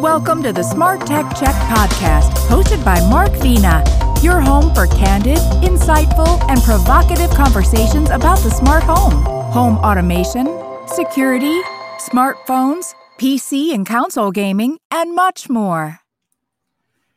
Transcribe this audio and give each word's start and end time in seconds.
Welcome 0.00 0.42
to 0.44 0.52
the 0.54 0.62
Smart 0.62 1.06
Tech 1.06 1.26
Check 1.36 1.54
podcast, 1.68 2.30
hosted 2.48 2.82
by 2.82 3.06
Mark 3.10 3.32
Vena, 3.32 3.84
your 4.22 4.40
home 4.40 4.74
for 4.74 4.86
candid, 4.86 5.36
insightful, 5.62 6.40
and 6.48 6.62
provocative 6.62 7.28
conversations 7.32 8.08
about 8.08 8.38
the 8.38 8.48
smart 8.48 8.82
home, 8.82 9.12
home 9.52 9.76
automation, 9.80 10.46
security, 10.86 11.60
smartphones, 11.98 12.94
PC 13.18 13.74
and 13.74 13.84
console 13.84 14.30
gaming, 14.30 14.78
and 14.90 15.14
much 15.14 15.50
more. 15.50 15.98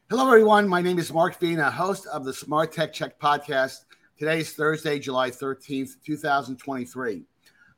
Hello, 0.10 0.28
everyone. 0.28 0.68
My 0.68 0.82
name 0.82 1.00
is 1.00 1.14
Mark 1.14 1.40
Vena, 1.40 1.72
host 1.72 2.06
of 2.08 2.26
the 2.26 2.34
Smart 2.34 2.74
Tech 2.74 2.92
Check 2.92 3.18
podcast. 3.18 3.86
Today 4.20 4.42
is 4.42 4.52
Thursday, 4.52 5.00
July 5.00 5.32
13th, 5.32 5.92
2023. 6.06 7.24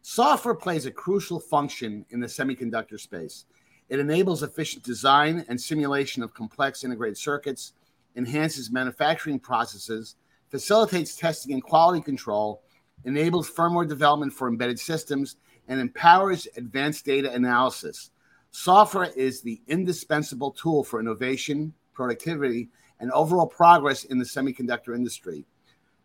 Software 0.02 0.56
plays 0.56 0.88
a 0.88 0.92
crucial 0.92 1.40
function 1.40 2.08
in 2.10 2.20
the 2.20 2.28
semiconductor 2.28 3.00
space. 3.00 3.46
It 3.90 4.00
enables 4.00 4.44
efficient 4.44 4.84
design 4.84 5.46
and 5.48 5.60
simulation 5.60 6.24
of 6.24 6.34
complex 6.34 6.84
integrated 6.84 7.18
circuits, 7.18 7.74
enhances 8.16 8.72
manufacturing 8.72 9.40
processes, 9.40 10.16
facilitates 10.50 11.16
testing 11.16 11.54
and 11.54 11.64
quality 11.64 12.02
control, 12.02 12.62
enables 13.04 13.50
firmware 13.50 13.88
development 13.88 14.34
for 14.34 14.48
embedded 14.48 14.80
systems, 14.80 15.38
and 15.68 15.80
empowers 15.80 16.48
advanced 16.58 17.06
data 17.06 17.32
analysis. 17.32 18.12
Software 18.52 19.12
is 19.16 19.42
the 19.42 19.62
indispensable 19.68 20.52
tool 20.52 20.84
for 20.84 21.00
innovation, 21.00 21.74
productivity, 21.94 22.70
and 23.00 23.12
overall 23.12 23.48
progress 23.48 24.06
in 24.06 24.18
the 24.18 24.26
semiconductor 24.26 24.96
industry. 24.96 25.46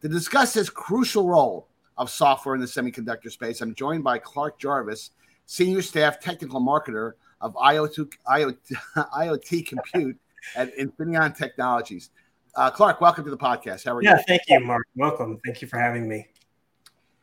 To 0.03 0.09
discuss 0.09 0.55
this 0.55 0.71
crucial 0.71 1.29
role, 1.29 1.69
of 2.01 2.11
software 2.11 2.55
in 2.55 2.61
the 2.63 2.67
semiconductor 2.67 3.31
space. 3.31 3.61
I'm 3.61 3.75
joined 3.75 4.03
by 4.03 4.19
Clark 4.19 4.59
Jarvis, 4.59 5.11
Senior 5.45 5.83
Staff 5.83 6.19
Technical 6.19 6.59
Marketer 6.59 7.13
of 7.41 7.55
IoT, 7.55 8.13
IoT, 8.27 8.57
IoT 8.97 9.67
Compute 9.67 10.17
at 10.57 10.77
Infineon 10.77 11.37
Technologies. 11.37 12.11
Uh, 12.55 12.71
Clark, 12.71 13.01
welcome 13.01 13.25
to 13.25 13.31
the 13.31 13.37
podcast. 13.37 13.85
How 13.85 13.97
are 13.97 14.03
yeah, 14.03 14.11
you? 14.11 14.17
Yeah, 14.17 14.23
thank 14.27 14.43
you, 14.49 14.61
Mark. 14.61 14.87
Welcome. 14.97 15.39
Thank 15.45 15.63
you 15.63 15.69
for 15.69 15.79
having 15.79 16.09
me. 16.09 16.27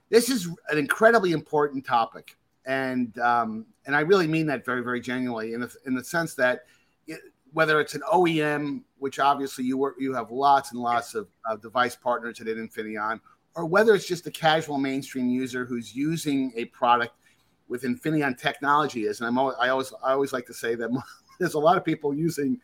This 0.09 0.29
is 0.29 0.47
an 0.69 0.77
incredibly 0.77 1.33
important 1.33 1.85
topic, 1.85 2.37
and 2.65 3.17
um, 3.19 3.65
and 3.85 3.95
I 3.95 4.01
really 4.01 4.27
mean 4.27 4.45
that 4.47 4.63
very, 4.63 4.81
very 4.81 5.01
genuinely 5.01 5.53
in 5.53 5.61
the, 5.61 5.75
in 5.85 5.95
the 5.95 6.03
sense 6.03 6.33
that 6.35 6.61
it, 7.07 7.19
whether 7.51 7.81
it's 7.81 7.93
an 7.93 8.01
OEM, 8.09 8.83
which 8.99 9.19
obviously 9.19 9.65
you 9.65 9.77
work, 9.77 9.95
you 9.99 10.13
have 10.13 10.31
lots 10.31 10.71
and 10.71 10.79
lots 10.79 11.13
of, 11.13 11.27
of 11.45 11.61
device 11.61 11.95
partners 11.95 12.39
at 12.39 12.47
Infineon, 12.47 13.19
or 13.55 13.65
whether 13.65 13.93
it's 13.95 14.07
just 14.07 14.27
a 14.27 14.31
casual 14.31 14.77
mainstream 14.77 15.27
user 15.27 15.65
who's 15.65 15.93
using 15.93 16.53
a 16.55 16.65
product 16.65 17.13
with 17.67 17.83
Infineon 17.83 18.37
technology 18.37 19.05
is. 19.05 19.19
And 19.19 19.27
I'm 19.27 19.37
always, 19.37 19.55
I 19.59 19.69
always 19.69 19.93
I 20.03 20.11
always 20.11 20.33
like 20.33 20.45
to 20.47 20.53
say 20.53 20.75
that 20.75 20.89
there's 21.39 21.53
a 21.53 21.59
lot 21.59 21.77
of 21.77 21.85
people 21.85 22.13
using 22.13 22.59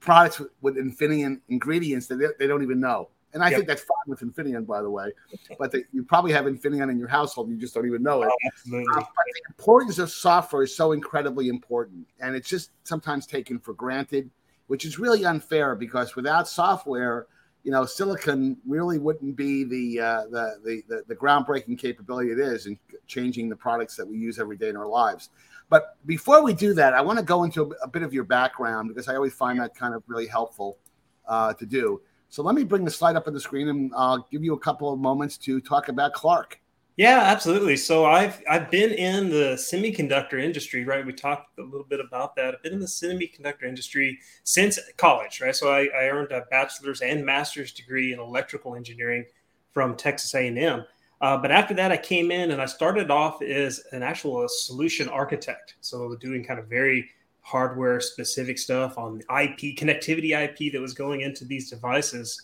products 0.00 0.40
with, 0.60 0.76
Infineon 0.76 1.40
ingredients 1.48 2.06
that 2.06 2.16
they, 2.16 2.26
they, 2.38 2.46
don't 2.46 2.62
even 2.62 2.80
know. 2.80 3.08
And 3.34 3.42
I 3.42 3.48
yep. 3.48 3.56
think 3.56 3.68
that's 3.68 3.82
fine 3.82 3.96
with 4.06 4.20
Infineon, 4.20 4.66
by 4.66 4.80
the 4.80 4.90
way. 4.90 5.10
But 5.58 5.72
the, 5.72 5.84
you 5.92 6.02
probably 6.02 6.32
have 6.32 6.46
Infineon 6.46 6.90
in 6.90 6.98
your 6.98 7.08
household, 7.08 7.50
you 7.50 7.56
just 7.56 7.74
don't 7.74 7.86
even 7.86 8.02
know 8.02 8.22
it. 8.22 8.28
Oh, 8.28 8.36
absolutely. 8.46 8.86
Uh, 8.92 9.00
but 9.00 9.24
the 9.26 9.42
importance 9.48 9.98
of 9.98 10.10
software 10.10 10.62
is 10.62 10.74
so 10.74 10.92
incredibly 10.92 11.48
important, 11.48 12.06
and 12.20 12.34
it's 12.34 12.48
just 12.48 12.70
sometimes 12.84 13.26
taken 13.26 13.58
for 13.58 13.74
granted, 13.74 14.30
which 14.68 14.84
is 14.84 14.98
really 14.98 15.24
unfair 15.24 15.74
because 15.74 16.16
without 16.16 16.48
software, 16.48 17.26
you 17.68 17.72
know, 17.72 17.84
silicon 17.84 18.56
really 18.66 18.98
wouldn't 18.98 19.36
be 19.36 19.62
the, 19.62 20.00
uh, 20.00 20.22
the, 20.30 20.58
the, 20.64 20.82
the, 20.88 21.02
the 21.08 21.14
groundbreaking 21.14 21.78
capability 21.78 22.30
it 22.30 22.38
is 22.38 22.64
in 22.64 22.78
changing 23.06 23.50
the 23.50 23.56
products 23.56 23.94
that 23.94 24.08
we 24.08 24.16
use 24.16 24.38
every 24.38 24.56
day 24.56 24.70
in 24.70 24.76
our 24.78 24.86
lives. 24.86 25.28
But 25.68 25.98
before 26.06 26.42
we 26.42 26.54
do 26.54 26.72
that, 26.72 26.94
I 26.94 27.02
want 27.02 27.18
to 27.18 27.24
go 27.26 27.44
into 27.44 27.74
a, 27.82 27.86
bit 27.86 28.02
of 28.02 28.14
your 28.14 28.24
background 28.24 28.88
because 28.88 29.06
I 29.06 29.16
always 29.16 29.34
find 29.34 29.60
that 29.60 29.74
kind 29.74 29.94
of 29.94 30.02
really 30.06 30.26
helpful 30.26 30.78
uh, 31.26 31.52
to 31.52 31.66
do. 31.66 32.00
So 32.30 32.42
let 32.42 32.54
me 32.54 32.64
bring 32.64 32.86
the 32.86 32.90
slide 32.90 33.16
up 33.16 33.26
on 33.26 33.34
the 33.34 33.40
screen 33.40 33.68
and 33.68 33.92
I'll 33.94 34.26
give 34.32 34.42
you 34.42 34.54
a 34.54 34.58
couple 34.58 34.90
of 34.90 34.98
moments 34.98 35.36
to 35.36 35.60
talk 35.60 35.90
about 35.90 36.14
Clark. 36.14 36.58
Yeah, 36.98 37.20
absolutely. 37.20 37.76
So 37.76 38.06
I've 38.06 38.42
I've 38.50 38.72
been 38.72 38.90
in 38.90 39.30
the 39.30 39.54
semiconductor 39.54 40.42
industry, 40.42 40.84
right? 40.84 41.06
We 41.06 41.12
talked 41.12 41.56
a 41.58 41.62
little 41.62 41.86
bit 41.88 42.00
about 42.00 42.34
that. 42.36 42.54
I've 42.56 42.62
been 42.64 42.72
in 42.72 42.80
the 42.80 42.86
semiconductor 42.86 43.62
industry 43.68 44.18
since 44.42 44.80
college, 44.96 45.40
right? 45.40 45.54
So 45.54 45.72
I, 45.72 45.82
I 45.96 46.08
earned 46.08 46.32
a 46.32 46.44
bachelor's 46.50 47.00
and 47.00 47.24
master's 47.24 47.72
degree 47.72 48.12
in 48.12 48.18
electrical 48.18 48.74
engineering 48.74 49.24
from 49.72 49.94
Texas 49.96 50.34
A&M. 50.34 50.84
Uh, 51.20 51.36
but 51.36 51.52
after 51.52 51.72
that, 51.74 51.92
I 51.92 51.96
came 51.98 52.32
in 52.32 52.50
and 52.50 52.60
I 52.60 52.66
started 52.66 53.12
off 53.12 53.42
as 53.42 53.80
an 53.92 54.02
actual 54.02 54.48
solution 54.48 55.08
architect. 55.08 55.76
So 55.80 56.16
doing 56.16 56.42
kind 56.44 56.58
of 56.58 56.66
very 56.66 57.08
hardware 57.42 58.00
specific 58.00 58.58
stuff 58.58 58.98
on 58.98 59.20
IP 59.30 59.76
connectivity 59.78 60.30
IP 60.32 60.72
that 60.72 60.80
was 60.80 60.94
going 60.94 61.20
into 61.20 61.44
these 61.44 61.70
devices. 61.70 62.42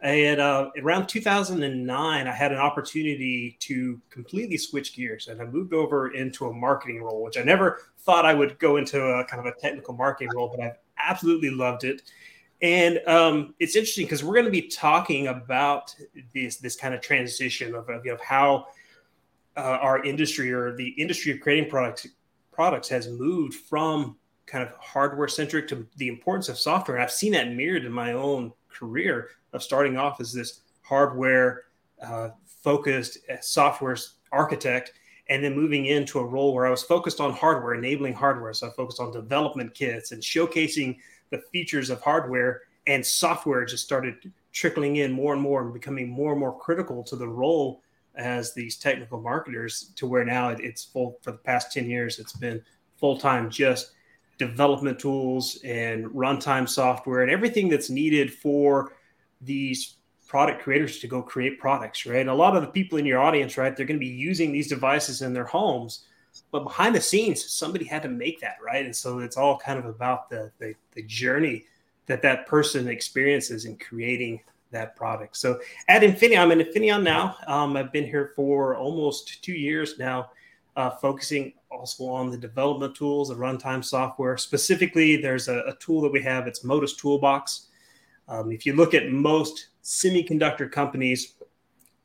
And 0.00 0.40
uh, 0.40 0.70
around 0.80 1.08
2009, 1.08 2.26
I 2.28 2.32
had 2.32 2.52
an 2.52 2.58
opportunity 2.58 3.56
to 3.60 4.00
completely 4.10 4.56
switch 4.56 4.94
gears 4.94 5.26
and 5.26 5.42
I 5.42 5.44
moved 5.44 5.74
over 5.74 6.14
into 6.14 6.46
a 6.46 6.52
marketing 6.52 7.02
role, 7.02 7.22
which 7.22 7.36
I 7.36 7.42
never 7.42 7.80
thought 7.98 8.24
I 8.24 8.32
would 8.32 8.58
go 8.60 8.76
into 8.76 9.02
a 9.02 9.24
kind 9.24 9.44
of 9.44 9.46
a 9.46 9.58
technical 9.60 9.94
marketing 9.94 10.30
role, 10.34 10.48
but 10.48 10.64
I've 10.64 10.78
absolutely 10.98 11.50
loved 11.50 11.82
it. 11.82 12.02
And 12.62 13.00
um, 13.06 13.54
it's 13.58 13.76
interesting 13.76 14.04
because 14.04 14.22
we're 14.22 14.34
going 14.34 14.44
to 14.44 14.50
be 14.50 14.68
talking 14.68 15.28
about 15.28 15.94
this 16.34 16.56
this 16.56 16.74
kind 16.74 16.92
of 16.92 17.00
transition 17.00 17.74
of, 17.74 17.88
of, 17.88 18.20
how 18.20 18.66
uh, 19.56 19.78
our 19.80 20.02
industry 20.04 20.52
or 20.52 20.76
the 20.76 20.88
industry 20.90 21.32
of 21.32 21.40
creating 21.40 21.70
products 21.70 22.06
products 22.50 22.88
has 22.88 23.08
moved 23.08 23.54
from 23.54 24.16
kind 24.46 24.66
of 24.66 24.72
hardware 24.80 25.28
centric 25.28 25.68
to 25.68 25.86
the 25.96 26.08
importance 26.08 26.48
of 26.48 26.58
software. 26.58 26.96
And 26.96 27.04
I've 27.04 27.12
seen 27.12 27.32
that 27.32 27.52
mirrored 27.52 27.84
in 27.84 27.92
my 27.92 28.12
own 28.12 28.52
career 28.78 29.30
of 29.52 29.62
starting 29.62 29.96
off 29.96 30.20
as 30.20 30.32
this 30.32 30.60
hardware 30.82 31.64
uh, 32.02 32.30
focused 32.46 33.18
uh, 33.30 33.36
software 33.40 33.96
architect 34.32 34.92
and 35.28 35.44
then 35.44 35.54
moving 35.54 35.86
into 35.86 36.18
a 36.18 36.24
role 36.24 36.54
where 36.54 36.66
I 36.66 36.70
was 36.70 36.82
focused 36.82 37.20
on 37.20 37.32
hardware, 37.32 37.74
enabling 37.74 38.14
hardware. 38.14 38.54
So 38.54 38.68
I 38.68 38.70
focused 38.70 39.00
on 39.00 39.12
development 39.12 39.74
kits 39.74 40.12
and 40.12 40.22
showcasing 40.22 40.96
the 41.30 41.42
features 41.52 41.90
of 41.90 42.00
hardware, 42.00 42.62
and 42.86 43.04
software 43.04 43.64
just 43.66 43.84
started 43.84 44.32
trickling 44.52 44.96
in 44.96 45.12
more 45.12 45.34
and 45.34 45.42
more 45.42 45.62
and 45.62 45.72
becoming 45.74 46.08
more 46.08 46.32
and 46.32 46.40
more 46.40 46.58
critical 46.58 47.02
to 47.04 47.16
the 47.16 47.28
role 47.28 47.82
as 48.14 48.52
these 48.52 48.76
technical 48.76 49.20
marketers 49.20 49.92
to 49.94 50.06
where 50.06 50.24
now 50.24 50.48
it's 50.48 50.84
full 50.84 51.18
for 51.22 51.32
the 51.32 51.38
past 51.38 51.72
10 51.72 51.88
years 51.88 52.18
it's 52.18 52.32
been 52.32 52.60
full-time 52.96 53.48
just 53.48 53.92
development 54.38 54.98
tools 54.98 55.58
and 55.64 56.06
runtime 56.06 56.68
software 56.68 57.22
and 57.22 57.30
everything 57.30 57.68
that's 57.68 57.90
needed 57.90 58.32
for 58.32 58.92
these 59.40 59.96
product 60.26 60.62
creators 60.62 60.98
to 61.00 61.06
go 61.06 61.22
create 61.22 61.58
products, 61.58 62.06
right? 62.06 62.20
And 62.20 62.30
a 62.30 62.34
lot 62.34 62.54
of 62.54 62.62
the 62.62 62.68
people 62.68 62.98
in 62.98 63.06
your 63.06 63.18
audience, 63.18 63.56
right, 63.56 63.74
they're 63.76 63.86
going 63.86 63.98
to 63.98 64.06
be 64.06 64.06
using 64.06 64.52
these 64.52 64.68
devices 64.68 65.22
in 65.22 65.32
their 65.32 65.46
homes, 65.46 66.04
but 66.52 66.64
behind 66.64 66.94
the 66.94 67.00
scenes, 67.00 67.50
somebody 67.50 67.84
had 67.84 68.02
to 68.02 68.08
make 68.08 68.40
that, 68.40 68.56
right? 68.64 68.84
And 68.84 68.94
so 68.94 69.18
it's 69.20 69.36
all 69.36 69.58
kind 69.58 69.78
of 69.78 69.86
about 69.86 70.28
the 70.28 70.52
the, 70.58 70.74
the 70.92 71.02
journey 71.02 71.64
that 72.06 72.22
that 72.22 72.46
person 72.46 72.88
experiences 72.88 73.64
in 73.64 73.76
creating 73.76 74.40
that 74.70 74.96
product. 74.96 75.36
So 75.36 75.60
at 75.88 76.02
Infineon, 76.02 76.38
I'm 76.38 76.52
in 76.52 76.60
Infineon 76.60 77.02
now. 77.02 77.36
Um, 77.46 77.76
I've 77.76 77.92
been 77.92 78.04
here 78.04 78.32
for 78.36 78.76
almost 78.76 79.42
two 79.42 79.52
years 79.52 79.98
now, 79.98 80.30
uh, 80.78 80.90
focusing 80.90 81.52
also 81.72 82.06
on 82.06 82.30
the 82.30 82.36
development 82.38 82.94
tools, 82.94 83.28
the 83.28 83.34
runtime 83.34 83.84
software. 83.84 84.36
Specifically, 84.36 85.16
there's 85.16 85.48
a, 85.48 85.58
a 85.66 85.74
tool 85.80 86.00
that 86.02 86.12
we 86.12 86.22
have. 86.22 86.46
It's 86.46 86.62
Modus 86.62 86.94
Toolbox. 86.94 87.66
Um, 88.28 88.52
if 88.52 88.64
you 88.64 88.76
look 88.76 88.94
at 88.94 89.10
most 89.10 89.70
semiconductor 89.82 90.70
companies, 90.70 91.34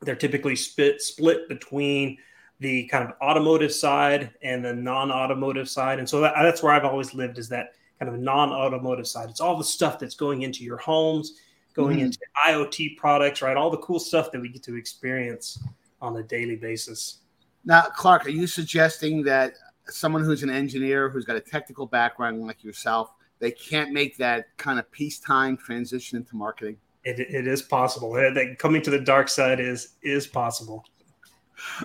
they're 0.02 0.16
typically 0.16 0.56
split 0.56 1.02
split 1.04 1.48
between 1.48 2.18
the 2.60 2.88
kind 2.88 3.08
of 3.08 3.14
automotive 3.22 3.72
side 3.72 4.32
and 4.42 4.66
the 4.66 4.74
non-automotive 4.74 5.70
side, 5.70 6.00
and 6.00 6.10
so 6.10 6.20
that, 6.22 6.34
that's 6.42 6.64
where 6.64 6.74
I've 6.74 6.86
always 6.86 7.14
lived 7.14 7.38
is 7.38 7.50
that 7.50 7.76
kind 8.00 8.12
of 8.12 8.20
non-automotive 8.20 9.08
side. 9.08 9.30
It's 9.30 9.40
all 9.42 9.56
the 9.56 9.64
stuff 9.64 10.00
that's 10.00 10.16
going 10.16 10.42
into 10.42 10.64
your 10.64 10.78
homes, 10.78 11.40
going 11.76 11.98
mm-hmm. 11.98 12.06
into 12.06 12.20
IoT 12.48 12.98
products, 12.98 13.44
right? 13.44 13.56
All 13.56 13.70
the 13.70 13.78
cool 13.78 14.00
stuff 14.00 14.32
that 14.32 14.42
we 14.42 14.50
get 14.50 14.64
to 14.64 14.76
experience 14.76 15.64
on 16.02 16.18
a 16.18 16.24
daily 16.24 16.56
basis. 16.56 17.20
Now, 17.66 17.84
Clark, 17.84 18.26
are 18.26 18.30
you 18.30 18.48
suggesting 18.48 19.24
that 19.24 19.54
someone 19.88 20.24
who's 20.24 20.44
an 20.44 20.50
engineer 20.50 21.10
who's 21.10 21.26
got 21.26 21.36
a 21.36 21.42
technical 21.42 21.86
background 21.86 22.42
like 22.42 22.64
yourself 22.64 23.14
they 23.44 23.52
can't 23.52 23.92
make 23.92 24.16
that 24.16 24.56
kind 24.56 24.80
of 24.80 24.90
peacetime 24.90 25.58
transition 25.58 26.18
into 26.18 26.38
marketing. 26.38 26.78
It, 27.04 27.20
it 27.20 27.46
is 27.46 27.62
possible. 27.62 28.14
That 28.14 28.56
Coming 28.58 28.82
to 28.84 28.90
the 28.90 29.02
dark 29.02 29.28
side 29.28 29.60
is 29.60 29.96
is 30.02 30.26
possible. 30.26 30.86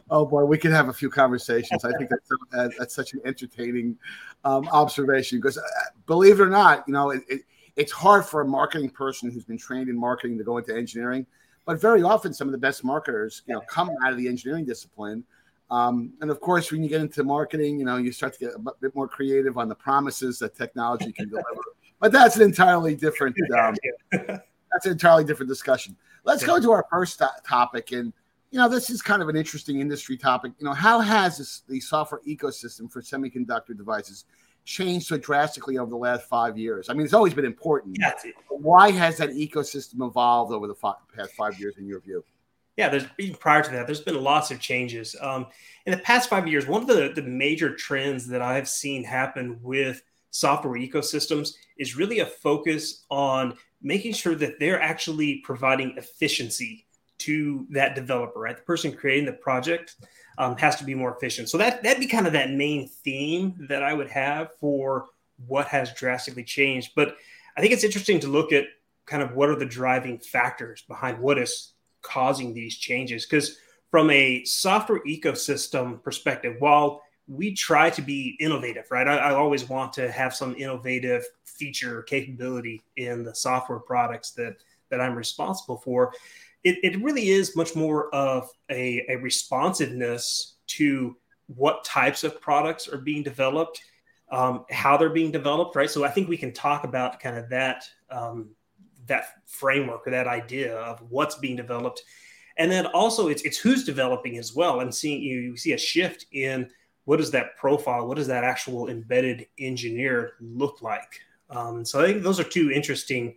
Oh 0.08 0.25
boy, 0.25 0.44
we 0.44 0.56
could 0.56 0.70
have 0.70 0.88
a 0.88 0.92
few 0.92 1.10
conversations. 1.10 1.84
I 1.84 1.90
think 1.98 2.10
that's 2.10 2.30
uh, 2.54 2.69
that's 2.78 2.94
such 2.94 3.12
an 3.12 3.22
entertaining 3.25 3.98
um, 4.44 4.69
observation 4.69 5.38
because, 5.38 5.58
uh, 5.58 5.62
believe 6.06 6.38
it 6.38 6.44
or 6.44 6.48
not, 6.48 6.84
you 6.86 6.92
know, 6.92 7.10
it, 7.10 7.22
it, 7.28 7.40
it's 7.75 7.90
hard 7.90 8.25
for 8.25 8.40
a 8.40 8.46
marketing 8.46 8.90
person 8.90 9.28
who's 9.28 9.44
been 9.44 9.58
trained 9.58 9.88
in 9.88 9.98
marketing 9.98 10.38
to 10.38 10.44
go 10.44 10.58
into 10.58 10.76
engineering. 10.76 11.26
But 11.64 11.80
very 11.80 12.04
often, 12.04 12.32
some 12.32 12.46
of 12.46 12.52
the 12.52 12.58
best 12.58 12.84
marketers, 12.84 13.42
you 13.46 13.54
know, 13.54 13.62
come 13.62 13.90
out 14.04 14.12
of 14.12 14.16
the 14.16 14.28
engineering 14.28 14.64
discipline 14.64 15.25
um, 15.70 16.12
and 16.20 16.30
of 16.30 16.40
course, 16.40 16.72
when 16.72 16.82
you 16.82 16.88
get 16.88 17.00
into 17.00 17.22
marketing, 17.24 17.78
you 17.78 17.84
know, 17.84 17.96
you 17.96 18.10
start 18.10 18.32
to 18.34 18.38
get 18.38 18.54
a 18.54 18.72
bit 18.80 18.94
more 18.94 19.06
creative 19.06 19.58
on 19.58 19.68
the 19.68 19.74
promises 19.74 20.38
that 20.38 20.56
technology 20.56 21.12
can 21.12 21.28
deliver. 21.28 21.48
but 22.00 22.10
that's 22.10 22.36
an 22.36 22.42
entirely 22.42 22.94
different. 22.94 23.36
Um, 23.56 23.74
that's 24.12 24.86
an 24.86 24.92
entirely 24.92 25.24
different 25.24 25.48
discussion. 25.48 25.96
Let's 26.24 26.44
go 26.44 26.60
to 26.60 26.72
our 26.72 26.86
first 26.90 27.22
topic, 27.46 27.92
and 27.92 28.12
you 28.50 28.58
know 28.58 28.68
this 28.68 28.88
is 28.88 29.02
kind 29.02 29.20
of 29.22 29.28
an 29.28 29.36
interesting 29.36 29.80
industry 29.80 30.16
topic. 30.16 30.52
You 30.58 30.66
know, 30.66 30.72
how 30.72 31.00
has 31.00 31.38
this, 31.38 31.62
the 31.68 31.80
software 31.80 32.20
ecosystem 32.26 32.90
for 32.90 33.02
semiconductor 33.02 33.76
devices 33.76 34.24
changed 34.64 35.06
so 35.06 35.16
drastically 35.16 35.78
over 35.78 35.90
the 35.90 35.96
last 35.96 36.28
five 36.28 36.56
years? 36.56 36.88
I 36.88 36.94
mean, 36.94 37.04
it's 37.04 37.14
always 37.14 37.34
been 37.34 37.44
important. 37.44 37.98
Why 38.48 38.90
has 38.90 39.18
that 39.18 39.30
ecosystem 39.30 40.06
evolved 40.06 40.52
over 40.52 40.66
the 40.66 40.74
five, 40.74 40.96
past 41.14 41.32
five 41.32 41.58
years, 41.60 41.76
in 41.76 41.86
your 41.86 42.00
view? 42.00 42.24
Yeah, 42.78 42.88
there's 42.88 43.06
even 43.19 43.34
prior 43.34 43.60
to 43.60 43.70
that, 43.72 43.86
there's 43.86 44.00
been 44.00 44.22
lots 44.22 44.52
of 44.52 44.60
changes. 44.60 45.16
Um, 45.20 45.46
in 45.84 45.90
the 45.90 45.98
past 45.98 46.30
five 46.30 46.46
years, 46.46 46.69
one 46.69 46.82
of 46.82 46.86
the, 46.86 47.10
the 47.12 47.28
major 47.28 47.75
trends 47.75 48.28
that 48.28 48.40
I've 48.40 48.69
seen 48.69 49.02
happen 49.02 49.58
with 49.60 50.00
software 50.30 50.78
ecosystems 50.78 51.54
is 51.76 51.96
really 51.96 52.20
a 52.20 52.26
focus 52.26 53.04
on 53.10 53.56
making 53.82 54.12
sure 54.12 54.36
that 54.36 54.60
they're 54.60 54.80
actually 54.80 55.40
providing 55.44 55.94
efficiency 55.96 56.86
to 57.19 57.66
that 57.70 57.96
developer, 57.96 58.38
right? 58.38 58.56
The 58.56 58.62
person 58.62 58.92
creating 58.92 59.26
the 59.26 59.32
project 59.32 59.96
um, 60.38 60.56
has 60.58 60.76
to 60.76 60.84
be 60.84 60.94
more 60.94 61.12
efficient. 61.16 61.48
So 61.48 61.58
that 61.58 61.82
that'd 61.82 61.98
be 61.98 62.06
kind 62.06 62.28
of 62.28 62.32
that 62.34 62.52
main 62.52 62.86
theme 62.86 63.66
that 63.69 63.82
I 63.82 63.92
would 63.92 64.08
have 64.08 64.50
for 64.60 65.06
what 65.48 65.66
has 65.66 65.92
drastically 65.94 66.44
changed. 66.44 66.92
But 66.94 67.16
I 67.56 67.60
think 67.60 67.72
it's 67.72 67.82
interesting 67.82 68.20
to 68.20 68.28
look 68.28 68.52
at 68.52 68.66
kind 69.04 69.20
of 69.20 69.34
what 69.34 69.48
are 69.48 69.58
the 69.58 69.66
driving 69.66 70.19
factors 70.19 70.84
behind 70.86 71.19
what 71.19 71.38
is 71.38 71.72
causing 72.02 72.54
these 72.54 72.76
changes. 72.76 73.26
Because 73.26 73.58
from 73.90 74.10
a 74.10 74.44
software 74.44 75.00
ecosystem 75.04 76.02
perspective, 76.02 76.56
while 76.58 77.02
we 77.28 77.52
try 77.52 77.90
to 77.90 78.02
be 78.02 78.36
innovative, 78.40 78.90
right? 78.90 79.06
I, 79.06 79.18
I, 79.18 79.34
always 79.34 79.68
want 79.68 79.92
to 79.94 80.10
have 80.10 80.34
some 80.34 80.56
innovative 80.56 81.24
feature 81.44 82.02
capability 82.02 82.80
in 82.96 83.22
the 83.22 83.34
software 83.34 83.80
products 83.80 84.30
that 84.32 84.56
that 84.88 85.00
I'm 85.00 85.14
responsible 85.14 85.76
for. 85.76 86.14
It, 86.64 86.78
it 86.82 87.02
really 87.02 87.28
is 87.28 87.54
much 87.54 87.76
more 87.76 88.12
of 88.14 88.48
a, 88.70 89.04
a 89.08 89.16
responsiveness 89.16 90.54
to 90.68 91.16
what 91.46 91.84
types 91.84 92.24
of 92.24 92.40
products 92.40 92.88
are 92.88 92.98
being 92.98 93.22
developed, 93.22 93.82
um, 94.30 94.64
how 94.70 94.96
they're 94.96 95.10
being 95.10 95.30
developed, 95.30 95.76
right? 95.76 95.90
So 95.90 96.04
I 96.04 96.08
think 96.08 96.28
we 96.28 96.36
can 96.36 96.52
talk 96.52 96.84
about 96.84 97.20
kind 97.20 97.36
of 97.36 97.50
that 97.50 97.84
um, 98.10 98.50
that 99.08 99.46
framework 99.46 100.06
or 100.06 100.10
that 100.10 100.26
idea 100.26 100.76
of 100.76 101.00
what's 101.10 101.37
being 101.37 101.56
developed, 101.56 102.02
and 102.56 102.70
then 102.70 102.87
also 102.87 103.28
it's 103.28 103.43
it's 103.43 103.58
who's 103.58 103.84
developing 103.84 104.38
as 104.38 104.55
well, 104.55 104.81
and 104.81 104.94
seeing 104.94 105.22
you, 105.22 105.40
you 105.40 105.56
see 105.56 105.72
a 105.72 105.78
shift 105.78 106.26
in 106.32 106.70
what 107.05 107.16
does 107.16 107.31
that 107.31 107.56
profile, 107.56 108.06
what 108.06 108.19
does 108.19 108.26
that 108.26 108.44
actual 108.44 108.88
embedded 108.88 109.46
engineer 109.58 110.34
look 110.40 110.82
like? 110.82 111.20
Um, 111.49 111.84
so 111.84 112.02
I 112.02 112.06
think 112.06 112.22
those 112.22 112.38
are 112.38 112.44
two 112.44 112.70
interesting 112.70 113.34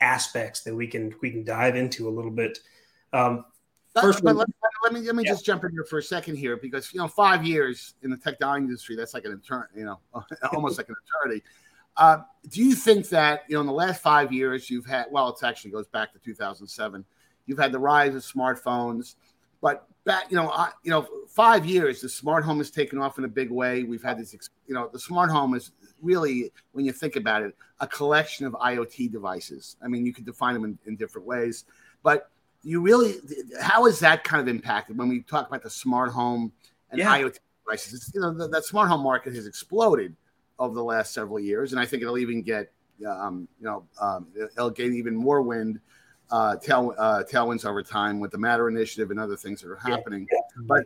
aspects 0.00 0.60
that 0.60 0.74
we 0.74 0.86
can 0.86 1.14
we 1.22 1.30
can 1.30 1.44
dive 1.44 1.76
into 1.76 2.08
a 2.08 2.10
little 2.10 2.30
bit. 2.30 2.58
Um, 3.12 3.46
first, 3.98 4.22
but, 4.22 4.36
let, 4.36 4.46
let, 4.84 4.92
me 4.92 5.00
let 5.00 5.14
me 5.14 5.24
yeah. 5.24 5.30
just 5.30 5.44
jump 5.44 5.64
in 5.64 5.70
here 5.70 5.84
for 5.84 5.98
a 5.98 6.02
second 6.02 6.36
here 6.36 6.56
because 6.56 6.92
you 6.92 7.00
know 7.00 7.08
five 7.08 7.46
years 7.46 7.94
in 8.02 8.10
the 8.10 8.16
tech 8.16 8.34
industry 8.42 8.96
that's 8.96 9.14
like 9.14 9.24
an 9.24 9.32
eternity, 9.32 9.72
you 9.78 9.84
know, 9.84 10.00
almost 10.52 10.76
like 10.76 10.88
an 10.88 10.96
eternity. 11.06 11.42
Uh, 11.96 12.18
do 12.48 12.62
you 12.62 12.74
think 12.74 13.08
that 13.08 13.44
you 13.48 13.54
know 13.54 13.60
in 13.60 13.66
the 13.66 13.72
last 13.72 14.02
five 14.02 14.32
years 14.32 14.70
you've 14.70 14.86
had 14.86 15.06
well, 15.10 15.28
it 15.28 15.44
actually 15.44 15.70
goes 15.70 15.86
back 15.86 16.12
to 16.12 16.18
2007. 16.18 17.04
You've 17.46 17.58
had 17.58 17.72
the 17.72 17.78
rise 17.78 18.14
of 18.14 18.22
smartphones, 18.22 19.14
but 19.60 19.86
back, 20.06 20.30
you 20.30 20.36
know, 20.36 20.50
I, 20.50 20.70
you 20.82 20.90
know, 20.90 21.06
five 21.28 21.66
years, 21.66 22.00
the 22.00 22.08
smart 22.08 22.44
home 22.44 22.58
has 22.58 22.70
taken 22.70 22.98
off 22.98 23.18
in 23.18 23.24
a 23.24 23.28
big 23.28 23.50
way. 23.50 23.82
We've 23.82 24.02
had 24.02 24.18
this, 24.18 24.34
you 24.66 24.74
know, 24.74 24.88
the 24.90 24.98
smart 24.98 25.30
home 25.30 25.54
is 25.54 25.72
really, 26.00 26.52
when 26.72 26.84
you 26.84 26.92
think 26.92 27.16
about 27.16 27.42
it, 27.42 27.54
a 27.80 27.86
collection 27.86 28.46
of 28.46 28.54
IoT 28.54 29.12
devices. 29.12 29.76
I 29.82 29.88
mean, 29.88 30.06
you 30.06 30.14
could 30.14 30.24
define 30.24 30.54
them 30.54 30.64
in, 30.64 30.78
in 30.86 30.96
different 30.96 31.26
ways, 31.26 31.64
but 32.02 32.30
you 32.62 32.80
really, 32.80 33.16
how 33.60 33.86
is 33.86 33.98
that 34.00 34.24
kind 34.24 34.40
of 34.40 34.48
impacted 34.48 34.96
when 34.96 35.08
we 35.08 35.22
talk 35.22 35.48
about 35.48 35.62
the 35.62 35.70
smart 35.70 36.10
home 36.10 36.52
and 36.90 37.00
yeah. 37.00 37.18
IoT 37.18 37.38
devices? 37.64 37.94
It's, 37.94 38.14
you 38.14 38.20
know, 38.20 38.32
the, 38.32 38.48
that 38.48 38.64
smart 38.64 38.88
home 38.88 39.02
market 39.02 39.34
has 39.34 39.46
exploded 39.46 40.14
over 40.58 40.74
the 40.74 40.84
last 40.84 41.12
several 41.12 41.38
years, 41.38 41.72
and 41.72 41.80
I 41.80 41.86
think 41.86 42.02
it'll 42.02 42.18
even 42.18 42.42
get, 42.42 42.72
um, 43.06 43.48
you 43.60 43.66
know, 43.66 43.84
um, 44.00 44.28
it'll 44.34 44.70
gain 44.70 44.94
even 44.94 45.14
more 45.14 45.42
wind 45.42 45.80
uh, 46.30 46.56
tail, 46.56 46.94
uh, 46.98 47.22
tailwinds 47.30 47.64
over 47.64 47.82
time 47.82 48.18
with 48.20 48.30
the 48.30 48.38
Matter 48.38 48.68
Initiative 48.68 49.10
and 49.10 49.20
other 49.20 49.36
things 49.36 49.60
that 49.60 49.70
are 49.70 49.76
happening. 49.76 50.26
Yeah. 50.32 50.62
But 50.66 50.84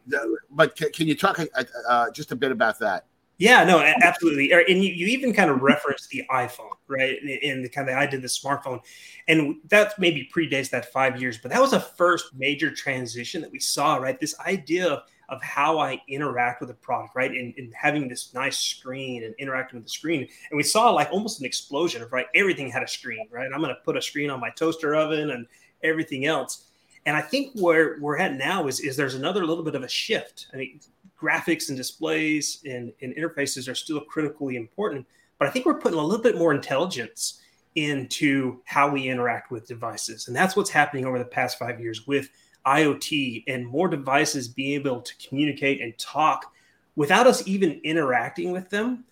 but 0.51 0.77
can 0.93 1.07
you 1.07 1.17
talk 1.17 1.39
uh, 1.39 1.65
uh, 1.89 2.11
just 2.11 2.33
a 2.33 2.37
bit 2.37 2.53
about 2.53 2.79
that? 2.81 3.07
Yeah, 3.41 3.65
no, 3.65 3.81
absolutely. 4.03 4.53
Er, 4.53 4.63
and 4.69 4.85
you, 4.85 4.93
you 4.93 5.07
even 5.07 5.33
kind 5.33 5.51
of 5.51 5.63
referenced 5.63 6.11
the 6.11 6.25
iPhone, 6.31 6.75
right? 6.89 7.17
In 7.23 7.63
the 7.63 7.71
kind 7.71 7.89
of 7.89 7.95
the 7.95 7.99
I 7.99 8.05
did 8.05 8.21
the 8.21 8.29
smartphone, 8.29 8.81
and 9.29 9.57
that 9.71 9.99
maybe 9.99 10.29
predates 10.35 10.69
that 10.71 10.93
five 10.93 11.19
years, 11.19 11.39
but 11.39 11.51
that 11.51 11.61
was 11.61 11.73
a 11.73 11.81
first 11.81 12.35
major 12.35 12.71
transition 12.71 13.41
that 13.41 13.51
we 13.51 13.59
saw, 13.59 13.97
right? 13.97 14.21
This 14.21 14.39
idea 14.41 14.91
of 14.91 15.05
of 15.31 15.41
how 15.43 15.79
I 15.79 16.03
interact 16.09 16.61
with 16.61 16.71
a 16.71 16.75
product, 16.75 17.15
right? 17.15 17.31
And, 17.31 17.55
and, 17.57 17.73
having 17.73 18.09
this 18.09 18.35
nice 18.35 18.59
screen 18.59 19.25
and 19.25 19.35
interacting 19.39 19.79
with 19.79 19.87
the 19.87 19.91
screen. 19.91 20.29
And 20.51 20.57
we 20.57 20.65
saw 20.65 20.91
like 20.91 21.09
almost 21.13 21.41
an 21.41 21.47
explosion 21.47 22.03
of 22.03 22.13
right, 22.13 22.27
everything 22.35 22.69
had 22.69 22.83
a 22.83 22.89
screen, 22.89 23.27
right? 23.31 23.49
I'm 23.53 23.61
going 23.61 23.75
to 23.75 23.81
put 23.85 23.97
a 23.97 24.03
screen 24.03 24.29
on 24.29 24.41
my 24.41 24.51
toaster 24.51 24.95
oven 24.95 25.31
and 25.31 25.47
everything 25.83 26.27
else. 26.27 26.67
And 27.07 27.17
I 27.17 27.23
think 27.23 27.53
where 27.55 27.97
we're 28.01 28.19
at 28.19 28.35
now 28.35 28.67
is, 28.67 28.81
is 28.81 28.97
there's 28.97 29.15
another 29.15 29.47
little 29.47 29.65
bit 29.65 29.75
of 29.75 29.83
a 29.83 29.89
shift. 29.89 30.49
I 30.53 30.57
mean, 30.57 30.81
graphics 31.21 31.69
and 31.69 31.79
displays 31.79 32.61
and, 32.65 32.93
and 33.01 33.15
interfaces 33.15 33.71
are 33.71 33.75
still 33.75 34.01
critically 34.01 34.57
important, 34.57 35.07
but 35.39 35.49
I 35.49 35.51
think 35.51 35.65
we're 35.65 35.79
putting 35.79 35.99
a 35.99 36.03
little 36.03 36.23
bit 36.23 36.37
more 36.37 36.53
intelligence 36.53 37.41
into 37.77 38.61
how 38.65 38.91
we 38.91 39.09
interact 39.09 39.51
with 39.51 39.67
devices. 39.67 40.27
And 40.27 40.37
that's 40.37 40.57
what's 40.57 40.71
happening 40.71 41.07
over 41.07 41.19
the 41.19 41.25
past 41.25 41.59
five 41.59 41.81
years 41.81 42.07
with 42.07 42.29
IoT 42.67 43.45
and 43.47 43.67
more 43.67 43.89
devices 43.89 44.49
being 44.49 44.75
able 44.75 45.01
to 45.01 45.29
communicate 45.29 45.81
and 45.81 45.97
talk 45.99 46.53
without 46.97 47.27
us 47.27 47.47
even 47.47 47.81
interacting 47.85 48.53
with 48.53 48.69
them. 48.71 49.05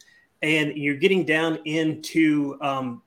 And 0.42 0.76
you're 0.76 0.96
getting 0.96 1.24
down 1.24 1.58
into 1.64 2.58
um, 2.60 3.02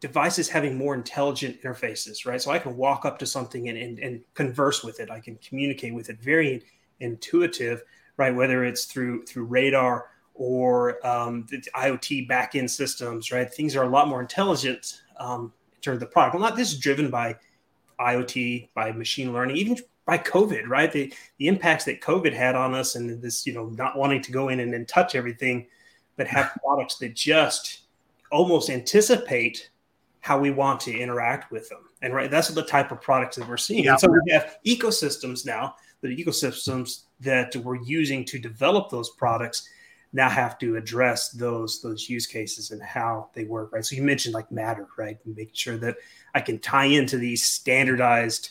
devices 0.00 0.48
having 0.48 0.76
more 0.76 0.94
intelligent 0.94 1.62
interfaces, 1.62 2.26
right? 2.26 2.40
So 2.40 2.50
I 2.50 2.58
can 2.58 2.76
walk 2.76 3.04
up 3.04 3.18
to 3.18 3.26
something 3.26 3.68
and, 3.68 3.76
and, 3.76 3.98
and 3.98 4.20
converse 4.34 4.82
with 4.82 4.98
it. 4.98 5.10
I 5.10 5.20
can 5.20 5.36
communicate 5.36 5.94
with 5.94 6.08
it. 6.08 6.20
Very 6.20 6.62
intuitive, 7.00 7.82
right? 8.16 8.34
Whether 8.34 8.64
it's 8.64 8.84
through 8.86 9.24
through 9.26 9.44
radar 9.44 10.06
or 10.34 11.04
um, 11.06 11.46
the 11.50 11.58
IoT 11.74 12.28
backend 12.28 12.70
systems, 12.70 13.30
right? 13.30 13.52
Things 13.52 13.76
are 13.76 13.84
a 13.84 13.88
lot 13.88 14.08
more 14.08 14.22
intelligent 14.22 15.02
um, 15.18 15.52
in 15.74 15.80
terms 15.82 15.96
of 15.96 16.00
the 16.00 16.06
product. 16.06 16.34
Well, 16.34 16.42
not 16.42 16.56
this 16.56 16.72
is 16.72 16.78
driven 16.78 17.10
by 17.10 17.36
IoT, 18.00 18.70
by 18.74 18.92
machine 18.92 19.32
learning, 19.32 19.56
even 19.56 19.76
by 20.06 20.18
COVID, 20.18 20.66
right? 20.66 20.90
The 20.90 21.12
the 21.38 21.48
impacts 21.48 21.84
that 21.84 22.00
COVID 22.00 22.32
had 22.32 22.56
on 22.56 22.74
us 22.74 22.96
and 22.96 23.22
this, 23.22 23.46
you 23.46 23.52
know, 23.52 23.66
not 23.70 23.96
wanting 23.96 24.22
to 24.22 24.32
go 24.32 24.48
in 24.48 24.60
and, 24.60 24.74
and 24.74 24.88
touch 24.88 25.14
everything, 25.14 25.66
but 26.16 26.26
have 26.26 26.56
products 26.64 26.96
that 26.98 27.14
just 27.14 27.80
almost 28.32 28.70
anticipate 28.70 29.70
how 30.20 30.38
we 30.38 30.50
want 30.50 30.80
to 30.80 30.96
interact 30.96 31.50
with 31.50 31.68
them. 31.68 31.88
And 32.02 32.14
right, 32.14 32.30
that's 32.30 32.48
the 32.48 32.62
type 32.62 32.92
of 32.92 33.00
products 33.00 33.36
that 33.36 33.48
we're 33.48 33.56
seeing. 33.56 33.84
Yeah. 33.84 33.92
And 33.92 34.00
so 34.00 34.08
we 34.08 34.32
have 34.32 34.58
ecosystems 34.66 35.46
now, 35.46 35.76
the 36.00 36.08
ecosystems 36.08 37.04
that 37.20 37.54
we're 37.56 37.82
using 37.82 38.24
to 38.26 38.38
develop 38.38 38.90
those 38.90 39.10
products 39.10 39.68
now 40.12 40.28
have 40.28 40.58
to 40.58 40.76
address 40.76 41.30
those 41.30 41.80
those 41.82 42.08
use 42.08 42.26
cases 42.26 42.70
and 42.70 42.82
how 42.82 43.28
they 43.34 43.44
work 43.44 43.72
right? 43.72 43.84
So 43.84 43.96
you 43.96 44.02
mentioned 44.02 44.34
like 44.34 44.50
matter 44.50 44.86
right? 44.96 45.18
Making 45.24 45.54
sure 45.54 45.76
that 45.78 45.96
i 46.34 46.40
can 46.40 46.58
tie 46.58 46.86
into 46.86 47.16
these 47.16 47.42
standardized 47.42 48.50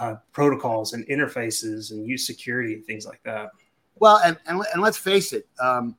uh, 0.00 0.16
protocols 0.32 0.92
and 0.92 1.06
interfaces 1.06 1.90
and 1.90 2.06
use 2.06 2.26
security 2.26 2.74
and 2.74 2.84
things 2.84 3.06
like 3.06 3.22
that. 3.24 3.50
Well 3.96 4.20
and 4.24 4.36
and, 4.46 4.62
and 4.72 4.82
let's 4.82 4.98
face 4.98 5.32
it 5.32 5.46
um, 5.60 5.96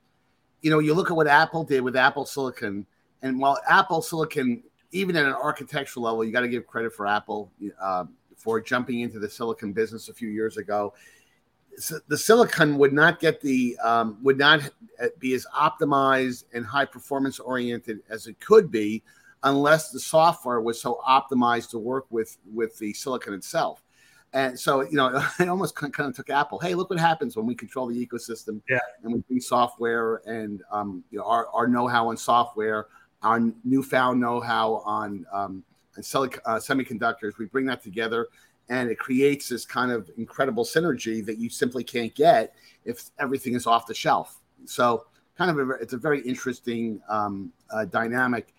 you 0.62 0.70
know 0.70 0.78
you 0.78 0.94
look 0.94 1.10
at 1.10 1.16
what 1.16 1.26
apple 1.26 1.64
did 1.64 1.80
with 1.80 1.96
apple 1.96 2.24
silicon 2.24 2.86
and 3.22 3.38
while 3.38 3.58
apple 3.68 4.02
silicon 4.02 4.62
even 4.90 5.16
at 5.16 5.26
an 5.26 5.34
architectural 5.34 6.04
level 6.04 6.24
you 6.24 6.32
got 6.32 6.40
to 6.40 6.48
give 6.48 6.66
credit 6.66 6.92
for 6.92 7.06
apple 7.06 7.50
uh, 7.80 8.04
for 8.36 8.60
jumping 8.60 9.00
into 9.00 9.18
the 9.18 9.28
silicon 9.28 9.72
business 9.72 10.08
a 10.08 10.14
few 10.14 10.28
years 10.28 10.56
ago 10.56 10.94
the 12.08 12.18
silicon 12.18 12.76
would 12.78 12.92
not 12.92 13.20
get 13.20 13.40
the 13.40 13.76
um, 13.78 14.18
would 14.22 14.38
not 14.38 14.68
be 15.18 15.34
as 15.34 15.46
optimized 15.54 16.44
and 16.52 16.66
high 16.66 16.84
performance 16.84 17.38
oriented 17.38 18.00
as 18.10 18.26
it 18.26 18.38
could 18.40 18.70
be 18.70 19.02
unless 19.44 19.90
the 19.90 20.00
software 20.00 20.60
was 20.60 20.80
so 20.80 21.00
optimized 21.06 21.70
to 21.70 21.78
work 21.78 22.06
with 22.10 22.36
with 22.52 22.76
the 22.78 22.92
silicon 22.92 23.34
itself 23.34 23.82
and 24.32 24.58
so 24.58 24.82
you 24.82 24.96
know 24.96 25.24
it 25.40 25.48
almost 25.48 25.76
kind 25.76 25.92
of 26.00 26.14
took 26.14 26.30
apple 26.30 26.58
hey 26.58 26.74
look 26.74 26.90
what 26.90 26.98
happens 26.98 27.36
when 27.36 27.46
we 27.46 27.54
control 27.54 27.86
the 27.86 28.06
ecosystem 28.06 28.60
yeah. 28.68 28.78
and 29.02 29.12
we 29.12 29.20
bring 29.28 29.40
software 29.40 30.20
and 30.26 30.62
um, 30.70 31.04
you 31.10 31.18
know 31.18 31.24
our, 31.24 31.48
our 31.48 31.66
know-how 31.66 32.08
on 32.08 32.16
software 32.16 32.86
our 33.22 33.40
newfound 33.64 34.20
know-how 34.20 34.74
on 34.84 35.24
um, 35.32 35.62
on 35.96 36.02
uh, 36.44 36.56
semiconductors 36.56 37.38
we 37.38 37.46
bring 37.46 37.66
that 37.66 37.82
together 37.82 38.28
and 38.68 38.90
it 38.90 38.98
creates 38.98 39.48
this 39.48 39.64
kind 39.64 39.90
of 39.90 40.10
incredible 40.16 40.64
synergy 40.64 41.24
that 41.24 41.38
you 41.38 41.48
simply 41.48 41.84
can't 41.84 42.14
get 42.14 42.54
if 42.84 43.10
everything 43.18 43.54
is 43.54 43.66
off 43.66 43.86
the 43.86 43.94
shelf. 43.94 44.40
So, 44.66 45.06
kind 45.36 45.50
of, 45.50 45.58
a, 45.58 45.72
it's 45.74 45.92
a 45.92 45.96
very 45.96 46.20
interesting 46.20 47.00
um, 47.08 47.52
uh, 47.70 47.84
dynamic. 47.86 48.54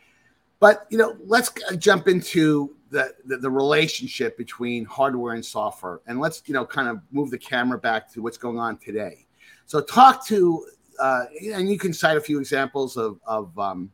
But 0.59 0.87
you 0.89 0.97
know, 0.97 1.15
let's 1.25 1.51
jump 1.77 2.07
into 2.07 2.75
the, 2.89 3.13
the, 3.25 3.37
the 3.37 3.49
relationship 3.49 4.37
between 4.37 4.85
hardware 4.85 5.33
and 5.35 5.45
software, 5.45 6.01
and 6.07 6.19
let's 6.19 6.43
you 6.45 6.53
know 6.53 6.65
kind 6.65 6.89
of 6.89 6.99
move 7.11 7.29
the 7.29 7.37
camera 7.37 7.77
back 7.77 8.11
to 8.13 8.21
what's 8.21 8.37
going 8.37 8.59
on 8.59 8.77
today. 8.77 9.25
So 9.65 9.79
talk 9.81 10.25
to, 10.27 10.65
uh, 10.99 11.25
and 11.53 11.69
you 11.69 11.77
can 11.77 11.93
cite 11.93 12.17
a 12.17 12.21
few 12.21 12.39
examples 12.39 12.97
of 12.97 13.19
of 13.25 13.57
um, 13.57 13.91